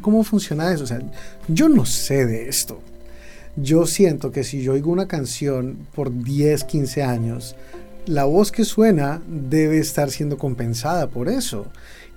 ¿Cómo, 0.00 0.24
funciona 0.24 0.72
eso? 0.72 0.84
O 0.84 0.86
sea, 0.86 1.00
yo 1.48 1.68
no 1.68 1.84
sé 1.84 2.24
de 2.24 2.48
esto. 2.48 2.80
Yo 3.56 3.86
siento 3.86 4.32
que 4.32 4.42
si 4.42 4.62
yo 4.62 4.72
oigo 4.72 4.90
una 4.90 5.06
canción 5.06 5.76
por 5.94 6.10
10, 6.12 6.64
15 6.64 7.02
años, 7.02 7.54
la 8.06 8.24
voz 8.24 8.50
que 8.50 8.64
suena 8.64 9.20
debe 9.26 9.78
estar 9.78 10.10
siendo 10.10 10.38
compensada 10.38 11.08
por 11.08 11.28
eso. 11.28 11.66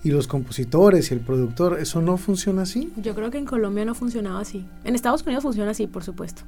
Y 0.03 0.11
los 0.11 0.27
compositores 0.27 1.11
y 1.11 1.15
el 1.15 1.19
productor, 1.19 1.79
¿eso 1.79 2.01
no 2.01 2.17
funciona 2.17 2.61
así? 2.61 2.93
Yo 2.97 3.13
creo 3.13 3.29
que 3.31 3.37
en 3.37 3.45
Colombia 3.45 3.83
no 3.83 3.95
funcionaba 3.95 4.39
así. 4.39 4.65
En 4.85 4.95
Estados 4.95 5.23
Unidos 5.23 5.43
funciona 5.43 5.71
así, 5.71 5.87
por 5.87 6.03
supuesto. 6.03 6.43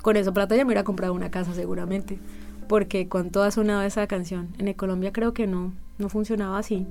Con 0.00 0.16
esa 0.16 0.32
plata 0.32 0.56
ya 0.56 0.64
me 0.64 0.68
hubiera 0.68 0.84
comprado 0.84 1.12
una 1.12 1.30
casa 1.30 1.54
seguramente, 1.54 2.18
porque 2.68 3.08
con 3.08 3.30
toda 3.30 3.50
sonaba 3.50 3.84
esa 3.84 4.06
canción. 4.06 4.48
En 4.58 4.72
Colombia 4.72 5.12
creo 5.12 5.34
que 5.34 5.46
no, 5.46 5.74
no 5.98 6.08
funcionaba 6.08 6.58
así. 6.58 6.86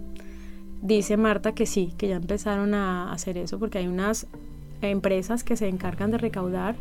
Dice 0.82 1.18
Marta 1.18 1.54
que 1.54 1.66
sí, 1.66 1.94
que 1.98 2.08
ya 2.08 2.18
empezaron 2.18 2.74
a 2.74 3.12
hacer 3.12 3.38
eso 3.38 3.60
porque 3.60 3.80
hay 3.80 3.88
unas 3.88 4.28
empresas 4.82 5.44
que 5.44 5.56
se 5.56 5.68
encargan 5.68 6.12
de 6.12 6.18
recaudar 6.18 6.76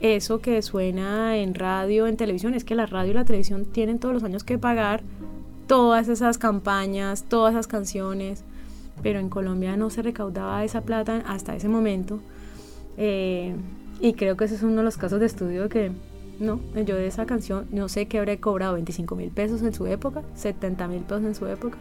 eso 0.00 0.40
que 0.40 0.60
suena 0.62 1.36
en 1.36 1.54
radio, 1.54 2.06
en 2.06 2.16
televisión. 2.16 2.54
Es 2.54 2.64
que 2.64 2.74
la 2.74 2.86
radio 2.86 3.12
y 3.12 3.14
la 3.14 3.24
televisión 3.24 3.64
tienen 3.64 3.98
todos 3.98 4.14
los 4.14 4.24
años 4.24 4.44
que 4.44 4.58
pagar 4.58 5.02
todas 5.66 6.08
esas 6.08 6.38
campañas, 6.38 7.24
todas 7.28 7.54
esas 7.54 7.66
canciones, 7.66 8.44
pero 9.02 9.20
en 9.20 9.28
Colombia 9.28 9.76
no 9.76 9.90
se 9.90 10.02
recaudaba 10.02 10.64
esa 10.64 10.82
plata 10.82 11.22
hasta 11.26 11.54
ese 11.54 11.68
momento. 11.68 12.20
Eh, 12.96 13.54
y 14.00 14.14
creo 14.14 14.36
que 14.36 14.44
ese 14.44 14.56
es 14.56 14.62
uno 14.62 14.76
de 14.76 14.82
los 14.82 14.96
casos 14.96 15.20
de 15.20 15.26
estudio 15.26 15.68
que, 15.68 15.92
no, 16.40 16.60
yo 16.84 16.96
de 16.96 17.06
esa 17.06 17.24
canción 17.24 17.66
no 17.70 17.88
sé 17.88 18.06
qué 18.06 18.18
habré 18.18 18.38
cobrado 18.38 18.74
25 18.74 19.14
mil 19.14 19.30
pesos 19.30 19.62
en 19.62 19.72
su 19.72 19.86
época, 19.86 20.22
70 20.34 20.88
mil 20.88 21.02
pesos 21.02 21.24
en 21.24 21.34
su 21.34 21.46
época. 21.46 21.78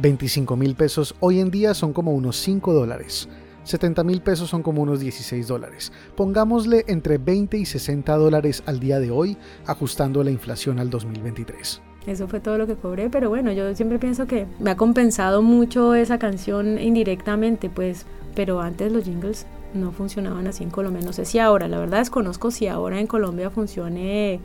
25 0.00 0.56
mil 0.56 0.74
pesos 0.74 1.14
hoy 1.20 1.40
en 1.40 1.50
día 1.50 1.74
son 1.74 1.92
como 1.92 2.12
unos 2.12 2.36
5 2.36 2.72
dólares. 2.72 3.28
70 3.64 4.04
mil 4.04 4.20
pesos 4.20 4.50
son 4.50 4.62
como 4.62 4.82
unos 4.82 5.00
16 5.00 5.46
dólares. 5.46 5.92
Pongámosle 6.16 6.84
entre 6.88 7.18
20 7.18 7.56
y 7.56 7.64
60 7.64 8.14
dólares 8.16 8.62
al 8.66 8.80
día 8.80 8.98
de 8.98 9.10
hoy, 9.10 9.38
ajustando 9.66 10.22
la 10.22 10.30
inflación 10.30 10.78
al 10.78 10.90
2023. 10.90 11.80
Eso 12.06 12.28
fue 12.28 12.40
todo 12.40 12.58
lo 12.58 12.66
que 12.66 12.74
cobré, 12.74 13.08
pero 13.08 13.30
bueno, 13.30 13.52
yo 13.52 13.74
siempre 13.74 13.98
pienso 13.98 14.26
que 14.26 14.46
me 14.58 14.70
ha 14.70 14.76
compensado 14.76 15.40
mucho 15.40 15.94
esa 15.94 16.18
canción 16.18 16.78
indirectamente, 16.78 17.70
pues, 17.70 18.04
pero 18.34 18.60
antes 18.60 18.92
los 18.92 19.04
jingles 19.04 19.46
no 19.72 19.90
funcionaban 19.90 20.46
así 20.46 20.62
en 20.62 20.70
Colombia. 20.70 21.02
No 21.02 21.14
sé 21.14 21.24
si 21.24 21.38
ahora, 21.38 21.66
la 21.66 21.78
verdad 21.78 21.98
desconozco 21.98 22.50
si 22.50 22.66
ahora 22.66 23.00
en 23.00 23.06
Colombia 23.06 23.48
funcione 23.48 24.40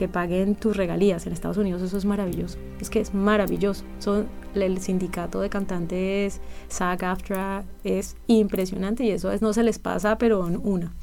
que 0.00 0.08
paguen 0.08 0.54
tus 0.54 0.78
regalías. 0.78 1.26
En 1.26 1.34
Estados 1.34 1.58
Unidos 1.58 1.82
eso 1.82 1.98
es 1.98 2.06
maravilloso. 2.06 2.56
Es 2.80 2.88
que 2.88 3.00
es 3.00 3.12
maravilloso. 3.12 3.84
Son, 3.98 4.28
el 4.54 4.80
sindicato 4.80 5.42
de 5.42 5.50
cantantes 5.50 6.40
SAG-AFTRA 6.70 7.64
es 7.84 8.16
impresionante 8.26 9.04
y 9.04 9.10
eso 9.10 9.30
es, 9.30 9.42
no 9.42 9.52
se 9.52 9.62
les 9.62 9.78
pasa, 9.78 10.16
pero 10.16 10.40
una. 10.46 10.94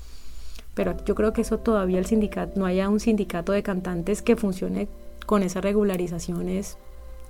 Pero 0.73 0.95
yo 1.05 1.13
creo 1.13 1.31
que 1.31 1.41
eso 1.41 1.59
todavía 1.59 1.99
el 1.99 2.07
sindicato, 2.07 2.59
no 2.59 2.65
haya 2.65 2.89
un 2.89 2.99
sindicato 2.99 3.51
de 3.51 3.61
cantantes 3.61 4.23
que 4.23 4.35
funcione 4.35 4.87
con 5.27 5.43
esas 5.43 5.61
regularizaciones 5.61 6.79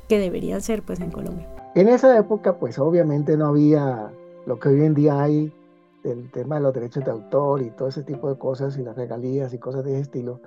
que 0.08 0.20
deberían 0.20 0.62
ser 0.62 0.84
pues 0.84 1.02
en 1.02 1.12
Colombia. 1.12 1.50
En 1.76 1.90
esa 1.90 2.18
época 2.18 2.58
pues 2.60 2.80
obviamente 2.80 3.36
no 3.36 3.48
había 3.48 4.10
lo 4.46 4.58
que 4.58 4.70
hoy 4.70 4.86
en 4.86 4.94
día 4.94 5.22
hay 5.22 5.52
del 6.02 6.32
tema 6.32 6.56
de 6.56 6.62
los 6.62 6.74
derechos 6.74 7.04
de 7.04 7.12
autor 7.12 7.62
y 7.62 7.72
todo 7.72 7.90
ese 7.90 8.04
tipo 8.04 8.30
de 8.30 8.40
cosas 8.40 8.78
y 8.78 8.84
las 8.84 8.96
regalías 8.96 9.54
y 9.54 9.58
cosas 9.58 9.84
de 9.84 9.92
ese 9.92 10.02
estilo. 10.04 10.40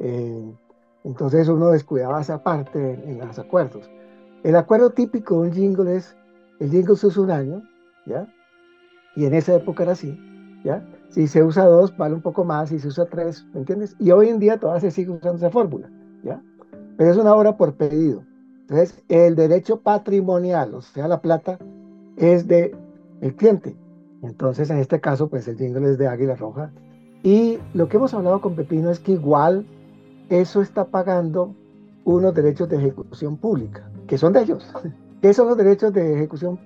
Eh, 0.00 0.52
entonces 1.06 1.48
uno 1.48 1.70
descuidaba 1.70 2.20
esa 2.20 2.42
parte 2.42 2.94
en, 2.94 3.18
los 3.18 3.38
acuerdos. 3.38 3.88
El 4.42 4.56
acuerdo 4.56 4.90
típico 4.90 5.40
de 5.40 5.48
un 5.48 5.54
jingle 5.54 5.96
es, 5.96 6.16
el 6.58 6.70
jingle 6.70 6.96
se 6.96 7.06
usa 7.06 7.22
un 7.22 7.30
año, 7.30 7.62
¿ya? 8.06 8.26
Y 9.14 9.24
en 9.24 9.34
esa 9.34 9.54
época 9.54 9.84
era 9.84 9.92
así, 9.92 10.18
¿ya? 10.64 10.84
Si 11.10 11.28
se 11.28 11.44
usa 11.44 11.64
dos, 11.66 11.96
vale 11.96 12.16
un 12.16 12.22
poco 12.22 12.44
más, 12.44 12.70
si 12.70 12.80
se 12.80 12.88
usa 12.88 13.06
tres, 13.06 13.46
¿me 13.54 13.60
entiendes? 13.60 13.94
Y 14.00 14.10
hoy 14.10 14.30
en 14.30 14.40
día 14.40 14.58
todavía 14.58 14.80
se 14.80 14.90
sigue 14.90 15.12
usando 15.12 15.36
esa 15.36 15.50
fórmula, 15.50 15.88
¿ya? 16.24 16.42
Pero 16.96 17.10
es 17.12 17.16
una 17.16 17.36
obra 17.36 17.56
por 17.56 17.74
pedido. 17.76 18.24
Entonces, 18.62 19.00
el 19.08 19.36
derecho 19.36 19.80
patrimonial, 19.82 20.74
o 20.74 20.82
sea, 20.82 21.06
la 21.06 21.22
plata, 21.22 21.56
es 22.16 22.48
de 22.48 22.74
el 23.20 23.36
cliente. 23.36 23.76
Entonces, 24.22 24.70
en 24.70 24.78
este 24.78 25.00
caso, 25.00 25.28
pues 25.28 25.46
el 25.46 25.56
jingle 25.56 25.88
es 25.88 25.98
de 25.98 26.08
Águila 26.08 26.34
Roja. 26.34 26.72
Y 27.22 27.60
lo 27.74 27.88
que 27.88 27.96
hemos 27.96 28.12
hablado 28.12 28.40
con 28.40 28.56
Pepino 28.56 28.90
es 28.90 28.98
que 28.98 29.12
igual 29.12 29.64
eso 30.28 30.60
está 30.60 30.84
pagando 30.86 31.54
unos 32.04 32.34
derechos 32.34 32.68
de 32.68 32.76
ejecución 32.76 33.36
pública, 33.36 33.88
que 34.06 34.18
son 34.18 34.32
de 34.32 34.42
ellos. 34.42 34.72
¿Qué 35.22 35.32
son 35.34 35.48
los 35.48 35.56
derechos 35.56 35.92
de 35.92 36.14
ejecución 36.14 36.58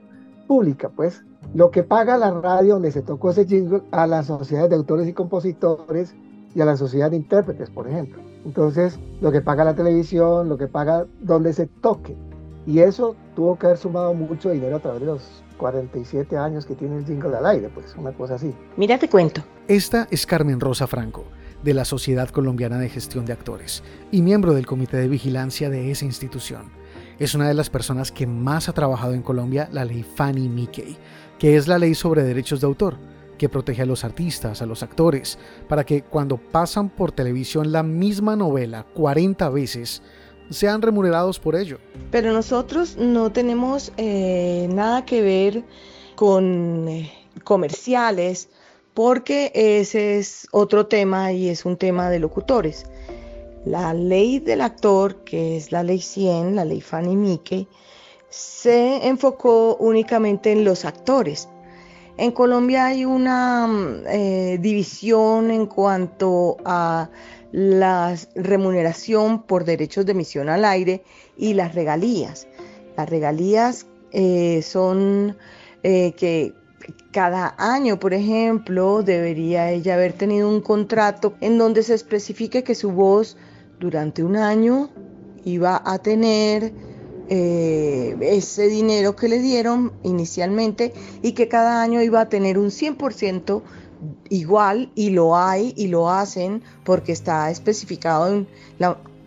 pública? 0.47 0.91
Pues 0.95 1.23
lo 1.55 1.71
que 1.71 1.83
paga 1.83 2.19
la 2.19 2.31
radio 2.31 2.75
donde 2.75 2.93
se 2.93 3.03
tocó 3.03 3.31
ese 3.31 3.47
jingle 3.47 3.83
a 3.91 4.07
las 4.07 4.27
sociedades 4.27 4.71
de 4.71 4.77
autores 4.77 5.09
y 5.09 5.13
compositores 5.13 6.15
y 6.55 6.61
a 6.61 6.65
la 6.65 6.77
sociedad 6.77 7.11
de 7.11 7.17
intérpretes, 7.17 7.71
por 7.71 7.89
ejemplo. 7.89 8.21
Entonces, 8.45 8.99
lo 9.21 9.31
que 9.31 9.41
paga 9.41 9.65
la 9.65 9.75
televisión, 9.75 10.49
lo 10.49 10.59
que 10.59 10.67
paga 10.67 11.07
donde 11.21 11.53
se 11.53 11.67
toque. 11.67 12.17
Y 12.67 12.81
eso 12.81 13.17
tuvo 13.35 13.57
que 13.57 13.67
haber 13.67 13.79
sumado 13.79 14.13
mucho 14.15 14.51
dinero 14.51 14.77
a 14.77 14.81
través 14.81 15.01
de 15.01 15.07
los 15.07 15.43
47 15.59 16.37
años 16.37 16.67
que 16.67 16.75
tiene 16.75 16.97
el 16.97 17.07
jingle 17.07 17.37
al 17.37 17.47
aire, 17.47 17.71
pues 17.73 17.95
una 17.97 18.13
cosa 18.13 18.35
así. 18.35 18.55
Mira, 18.77 18.99
te 18.99 19.09
cuento. 19.09 19.43
Esta 19.69 20.09
es 20.11 20.27
Carmen 20.27 20.61
Rosa 20.61 20.87
Franco 20.87 21.25
de 21.63 21.75
la 21.75 21.85
Sociedad 21.85 22.29
Colombiana 22.31 22.79
de 22.79 22.89
Gestión 22.89 23.25
de 23.27 23.33
Actores 23.33 23.83
y 24.11 24.23
miembro 24.23 24.55
del 24.55 24.67
Comité 24.67 24.97
de 24.97 25.09
Vigilancia 25.09 25.71
de 25.71 25.91
esa 25.91 26.05
institución. 26.05 26.71
Es 27.19 27.35
una 27.35 27.49
de 27.49 27.55
las 27.55 27.69
personas 27.69 28.11
que 28.13 28.27
más 28.27 28.69
ha 28.69 28.73
trabajado 28.73 29.13
en 29.13 29.23
Colombia 29.23 29.69
la 29.73 29.85
ley 29.85 30.03
Fanny 30.03 30.49
Mickey, 30.49 30.97
que 31.39 31.57
es 31.57 31.69
la 31.69 31.79
ley 31.79 31.95
sobre 31.95 32.23
derechos 32.23 32.61
de 32.61 32.67
autor, 32.67 32.97
que 33.37 33.49
protege 33.49 33.83
a 33.83 33.87
los 33.87 34.05
artistas, 34.05 34.63
a 34.63 34.67
los 34.67 34.83
actores, 34.83 35.39
para 35.69 35.85
que 35.85 36.03
cuando 36.03 36.37
pasan 36.37 36.89
por 36.89 37.13
televisión 37.13 37.73
la 37.73 37.83
misma 37.83 38.37
novela 38.37 38.87
40 38.95 39.49
veces, 39.51 40.03
sean 40.51 40.83
remunerados 40.83 41.39
por 41.39 41.57
ello. 41.57 41.79
Pero 42.11 42.33
nosotros 42.33 42.97
no 42.97 43.33
tenemos 43.33 43.93
eh, 43.97 44.69
nada 44.71 45.05
que 45.05 45.23
ver 45.23 45.65
con 46.17 46.89
eh, 46.89 47.13
comerciales 47.45 48.49
porque 48.95 49.53
ese 49.55 50.19
es 50.19 50.47
otro 50.51 50.87
tema 50.87 51.33
y 51.33 51.49
es 51.49 51.65
un 51.65 51.77
tema 51.77 52.11
de 52.11 52.19
locutores. 52.19 52.87
La 53.65 53.93
ley 53.93 54.39
del 54.39 54.63
actor, 54.63 55.25
que 55.25 55.57
es 55.57 55.71
la 55.71 55.83
ley 55.83 56.01
100, 56.01 56.57
la 56.57 56.65
ley 56.65 56.81
Fanny 56.81 57.17
Mickey, 57.17 57.69
se 58.31 59.07
enfocó 59.07 59.77
únicamente 59.77 60.53
en 60.53 60.65
los 60.65 60.85
actores. 60.85 61.49
En 62.17 62.33
Colombia 62.33 62.87
hay 62.87 63.05
una 63.05 63.69
eh, 64.09 64.59
división 64.61 65.51
en 65.51 65.67
cuanto 65.67 66.57
a 66.65 67.11
la 67.53 68.15
remuneración 68.35 69.43
por 69.43 69.65
derechos 69.65 70.07
de 70.07 70.13
emisión 70.13 70.49
al 70.49 70.65
aire 70.65 71.03
y 71.37 71.55
las 71.55 71.75
regalías. 71.75 72.47
Las 72.97 73.09
regalías 73.09 73.87
eh, 74.13 74.63
son 74.63 75.37
eh, 75.83 76.13
que 76.13 76.53
cada 77.11 77.55
año, 77.59 77.99
por 77.99 78.15
ejemplo, 78.15 79.03
debería 79.03 79.71
ella 79.71 79.95
haber 79.95 80.13
tenido 80.13 80.49
un 80.49 80.61
contrato 80.61 81.35
en 81.41 81.59
donde 81.59 81.83
se 81.83 81.95
especifique 81.95 82.63
que 82.63 82.75
su 82.75 82.93
voz 82.93 83.37
durante 83.79 84.23
un 84.23 84.37
año 84.37 84.91
iba 85.45 85.83
a 85.85 85.99
tener 85.99 86.73
eh, 87.29 88.17
ese 88.21 88.69
dinero 88.69 89.17
que 89.17 89.29
le 89.29 89.39
dieron 89.39 89.93
inicialmente 90.03 90.93
y 91.23 91.33
que 91.33 91.49
cada 91.49 91.83
año 91.83 92.03
iba 92.03 92.21
a 92.21 92.29
tener 92.29 92.59
un 92.59 92.69
100% 92.69 93.63
igual 94.31 94.91
y 94.95 95.11
lo 95.11 95.37
hay 95.37 95.75
y 95.77 95.89
lo 95.89 96.11
hacen 96.11 96.63
porque 96.85 97.13
está 97.13 97.51
especificado 97.51 98.29
en 98.29 98.49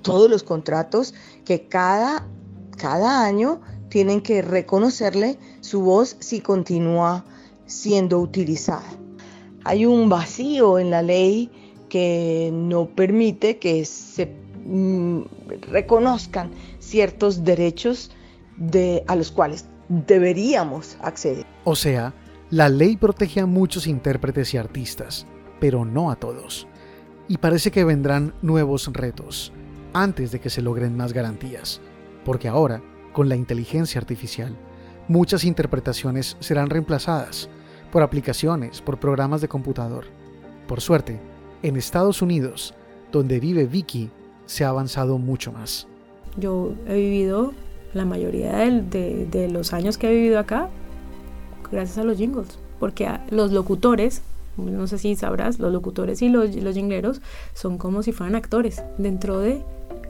todos 0.02 0.30
los 0.30 0.44
contratos 0.44 1.13
que 1.46 1.68
cada, 1.68 2.28
cada 2.78 3.24
año 3.24 3.62
tienen 3.89 4.22
que 4.22 4.42
reconocerle 4.42 5.38
su 5.62 5.82
voz 5.82 6.18
si 6.20 6.42
continúa 6.42 7.24
siendo 7.74 8.20
utilizada. 8.20 8.86
Hay 9.66 9.86
un 9.86 10.10
vacío 10.10 10.80
en 10.80 10.90
la 10.90 11.02
ley 11.02 11.50
que 11.90 12.50
no 12.54 12.88
permite 12.88 13.58
que 13.58 13.86
se 13.86 14.34
mm, 14.66 15.22
reconozcan 15.72 16.52
ciertos 16.80 17.44
derechos 17.44 18.12
de, 18.58 19.04
a 19.08 19.16
los 19.16 19.32
cuales 19.32 19.66
deberíamos 19.90 20.98
acceder. 21.02 21.46
O 21.64 21.76
sea, 21.76 22.14
la 22.50 22.70
ley 22.70 22.98
protege 22.98 23.42
a 23.42 23.46
muchos 23.46 23.88
intérpretes 23.88 24.54
y 24.54 24.58
artistas, 24.58 25.26
pero 25.60 25.86
no 25.86 26.12
a 26.12 26.16
todos. 26.16 26.68
Y 27.28 27.38
parece 27.38 27.72
que 27.72 27.84
vendrán 27.84 28.34
nuevos 28.42 28.92
retos 28.92 29.54
antes 29.94 30.32
de 30.32 30.40
que 30.40 30.50
se 30.50 30.62
logren 30.62 30.98
más 30.98 31.14
garantías, 31.14 31.80
porque 32.26 32.48
ahora, 32.48 32.82
con 33.14 33.30
la 33.30 33.36
inteligencia 33.36 34.00
artificial, 34.00 34.58
muchas 35.08 35.44
interpretaciones 35.44 36.38
serán 36.40 36.70
reemplazadas 36.70 37.50
por 37.94 38.02
aplicaciones, 38.02 38.82
por 38.82 38.98
programas 38.98 39.40
de 39.40 39.48
computador. 39.48 40.06
Por 40.68 40.82
suerte, 40.82 41.20
en 41.62 41.78
Estados 41.78 42.24
Unidos, 42.24 42.74
donde 43.12 43.40
vive 43.40 43.68
Vicky, 43.68 44.10
se 44.48 44.66
ha 44.66 44.70
avanzado 44.70 45.20
mucho 45.20 45.52
más. 45.52 45.86
Yo 46.36 46.74
he 46.88 46.96
vivido 46.96 47.54
la 47.94 48.04
mayoría 48.04 48.58
de, 48.58 49.48
los 49.52 49.74
años 49.74 50.00
que 50.00 50.10
he 50.10 50.16
vivido 50.16 50.40
acá 50.40 50.70
gracias 51.72 52.00
a 52.00 52.04
los 52.04 52.18
jingles, 52.18 52.58
porque 52.80 53.08
los 53.30 53.52
locutores, 53.52 54.24
no 54.58 54.88
sé 54.88 54.98
si 54.98 55.16
sabrás, 55.16 55.60
los 55.60 55.72
locutores 55.72 56.24
y 56.24 56.30
los, 56.30 56.56
los 56.56 56.74
jingleros 56.74 57.22
son 57.54 57.78
como 57.78 58.02
si 58.02 58.12
fueran 58.12 58.36
actores 58.36 58.82
dentro 58.98 59.38
de 59.38 59.62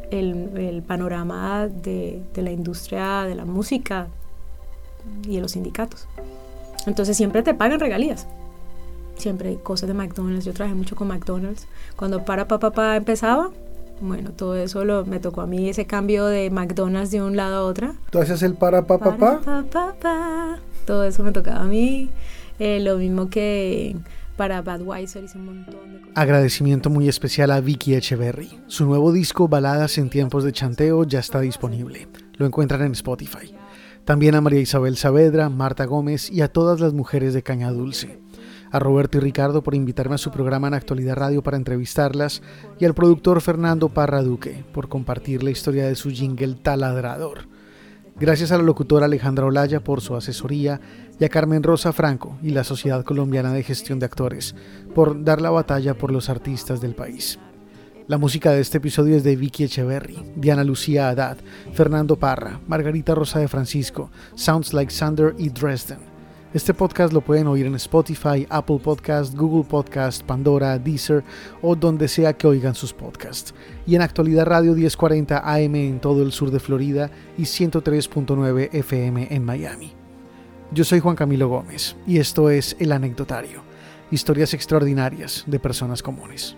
el, 0.09 0.83
panorama 0.87 1.67
de, 1.67 2.23
de 2.33 2.41
la 2.43 2.51
industria 2.51 3.23
de 3.23 3.35
la 3.35 3.43
música 3.43 4.07
y 5.27 5.35
de 5.35 5.41
los 5.41 5.51
sindicatos. 5.51 6.07
Entonces 6.87 7.17
siempre 7.17 7.43
te 7.43 7.53
pagan 7.53 7.79
regalías. 7.79 8.27
Siempre 9.15 9.49
hay 9.49 9.55
cosas 9.57 9.87
de 9.87 9.93
McDonald's. 9.93 10.45
Yo 10.45 10.53
trabajé 10.53 10.75
mucho 10.75 10.95
con 10.95 11.07
McDonald's. 11.07 11.67
Cuando 11.95 12.25
para 12.25 12.47
papá 12.47 12.71
pa, 12.71 12.95
empezaba, 12.95 13.51
bueno, 14.01 14.31
todo 14.31 14.55
eso 14.55 14.83
lo, 14.83 15.05
me 15.05 15.19
tocó 15.19 15.41
a 15.41 15.47
mí 15.47 15.69
ese 15.69 15.85
cambio 15.85 16.25
de 16.25 16.49
McDonald's 16.49 17.11
de 17.11 17.21
un 17.21 17.35
lado 17.35 17.57
a 17.57 17.63
otro. 17.63 17.95
Entonces 18.05 18.41
el 18.43 18.55
para 18.55 18.85
papá 18.85 19.17
pa, 19.17 19.63
pa, 20.01 20.59
Todo 20.85 21.05
eso 21.05 21.23
me 21.23 21.31
tocaba 21.31 21.61
a 21.61 21.65
mí. 21.65 22.09
Eh, 22.59 22.79
lo 22.79 22.97
mismo 22.97 23.29
que 23.29 23.95
para 24.35 24.61
Budweiser 24.61 25.23
hice 25.23 25.37
un 25.37 25.45
montón 25.45 25.93
de 25.93 25.99
cosas. 25.99 26.13
Agradecimiento 26.15 26.89
muy 26.89 27.07
especial 27.07 27.51
a 27.51 27.61
Vicky 27.61 27.95
Echeverry. 27.95 28.59
Su 28.67 28.85
nuevo 28.85 29.11
disco 29.11 29.47
Baladas 29.47 29.97
en 29.97 30.09
tiempos 30.09 30.43
de 30.43 30.51
chanteo 30.51 31.03
ya 31.03 31.19
está 31.19 31.39
disponible. 31.39 32.07
Lo 32.37 32.45
encuentran 32.45 32.81
en 32.81 32.93
Spotify. 32.93 33.55
También 34.05 34.35
a 34.35 34.41
María 34.41 34.59
Isabel 34.59 34.97
Saavedra, 34.97 35.47
Marta 35.47 35.85
Gómez 35.85 36.29
y 36.29 36.41
a 36.41 36.49
todas 36.49 36.81
las 36.81 36.93
mujeres 36.93 37.33
de 37.33 37.41
Caña 37.41 37.71
Dulce. 37.71 38.19
A 38.69 38.79
Roberto 38.79 39.17
y 39.17 39.21
Ricardo 39.21 39.63
por 39.63 39.75
invitarme 39.75 40.15
a 40.15 40.17
su 40.17 40.29
programa 40.29 40.67
en 40.67 40.73
Actualidad 40.73 41.15
Radio 41.15 41.41
para 41.41 41.55
entrevistarlas 41.55 42.41
y 42.79 42.85
al 42.85 42.95
productor 42.95 43.39
Fernando 43.39 43.87
Parra 43.87 44.21
Duque 44.21 44.65
por 44.73 44.89
compartir 44.89 45.41
la 45.41 45.51
historia 45.51 45.87
de 45.87 45.95
su 45.95 46.09
jingle 46.09 46.55
taladrador. 46.55 47.47
Gracias 48.19 48.51
a 48.51 48.57
la 48.57 48.63
locutora 48.63 49.05
Alejandra 49.05 49.45
Olaya 49.45 49.83
por 49.83 50.01
su 50.01 50.15
asesoría 50.15 50.81
y 51.17 51.23
a 51.23 51.29
Carmen 51.29 51.63
Rosa 51.63 51.93
Franco 51.93 52.37
y 52.43 52.49
la 52.49 52.65
Sociedad 52.65 53.05
Colombiana 53.05 53.53
de 53.53 53.63
Gestión 53.63 53.99
de 53.99 54.05
Actores 54.05 54.53
por 54.93 55.23
dar 55.23 55.39
la 55.39 55.49
batalla 55.49 55.97
por 55.97 56.11
los 56.11 56.29
artistas 56.29 56.81
del 56.81 56.93
país. 56.93 57.39
La 58.05 58.17
música 58.17 58.51
de 58.51 58.59
este 58.59 58.79
episodio 58.79 59.15
es 59.15 59.23
de 59.23 59.37
Vicky 59.37 59.63
Echeverry, 59.63 60.17
Diana 60.35 60.65
Lucía 60.65 61.07
Haddad, 61.07 61.37
Fernando 61.71 62.17
Parra, 62.17 62.59
Margarita 62.67 63.15
Rosa 63.15 63.39
de 63.39 63.47
Francisco, 63.47 64.11
Sounds 64.35 64.73
Like 64.73 64.91
Sander 64.91 65.33
y 65.37 65.47
Dresden. 65.47 65.99
Este 66.53 66.73
podcast 66.73 67.13
lo 67.13 67.21
pueden 67.21 67.47
oír 67.47 67.65
en 67.65 67.75
Spotify, 67.75 68.45
Apple 68.49 68.79
Podcast, 68.83 69.33
Google 69.35 69.63
Podcast, 69.63 70.21
Pandora, 70.21 70.77
Deezer 70.77 71.23
o 71.61 71.77
donde 71.77 72.09
sea 72.09 72.33
que 72.33 72.45
oigan 72.45 72.75
sus 72.75 72.91
podcasts. 72.91 73.53
Y 73.87 73.95
en 73.95 74.01
Actualidad 74.01 74.47
Radio 74.47 74.73
1040 74.73 75.39
AM 75.39 75.75
en 75.75 76.01
todo 76.01 76.23
el 76.23 76.33
sur 76.33 76.51
de 76.51 76.59
Florida 76.59 77.09
y 77.37 77.43
103.9 77.43 78.69
FM 78.73 79.33
en 79.33 79.45
Miami. 79.45 79.93
Yo 80.73 80.83
soy 80.83 80.99
Juan 80.99 81.15
Camilo 81.15 81.47
Gómez 81.47 81.95
y 82.05 82.17
esto 82.17 82.49
es 82.49 82.75
El 82.79 82.91
Anecdotario, 82.91 83.61
historias 84.11 84.53
extraordinarias 84.53 85.45
de 85.47 85.59
personas 85.59 86.03
comunes. 86.03 86.57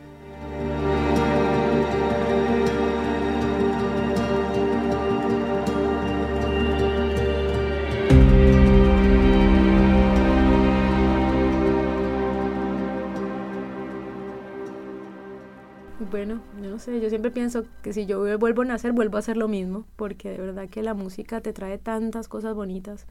Bueno, 16.15 16.41
no 16.61 16.79
sé, 16.79 17.01
yo 17.01 17.09
siempre 17.09 17.29
pienso 17.29 17.65
que 17.81 17.91
si 17.91 18.05
yo 18.05 18.39
vuelvo 18.39 18.61
a 18.61 18.65
nacer, 18.65 18.93
vuelvo 18.93 19.17
a 19.17 19.19
hacer 19.19 19.35
lo 19.35 19.49
mismo, 19.49 19.83
porque 19.97 20.29
de 20.29 20.37
verdad 20.37 20.69
que 20.69 20.81
la 20.81 20.93
música 20.93 21.41
te 21.41 21.51
trae 21.51 21.77
tantas 21.77 22.29
cosas 22.29 22.55
bonitas. 22.55 23.03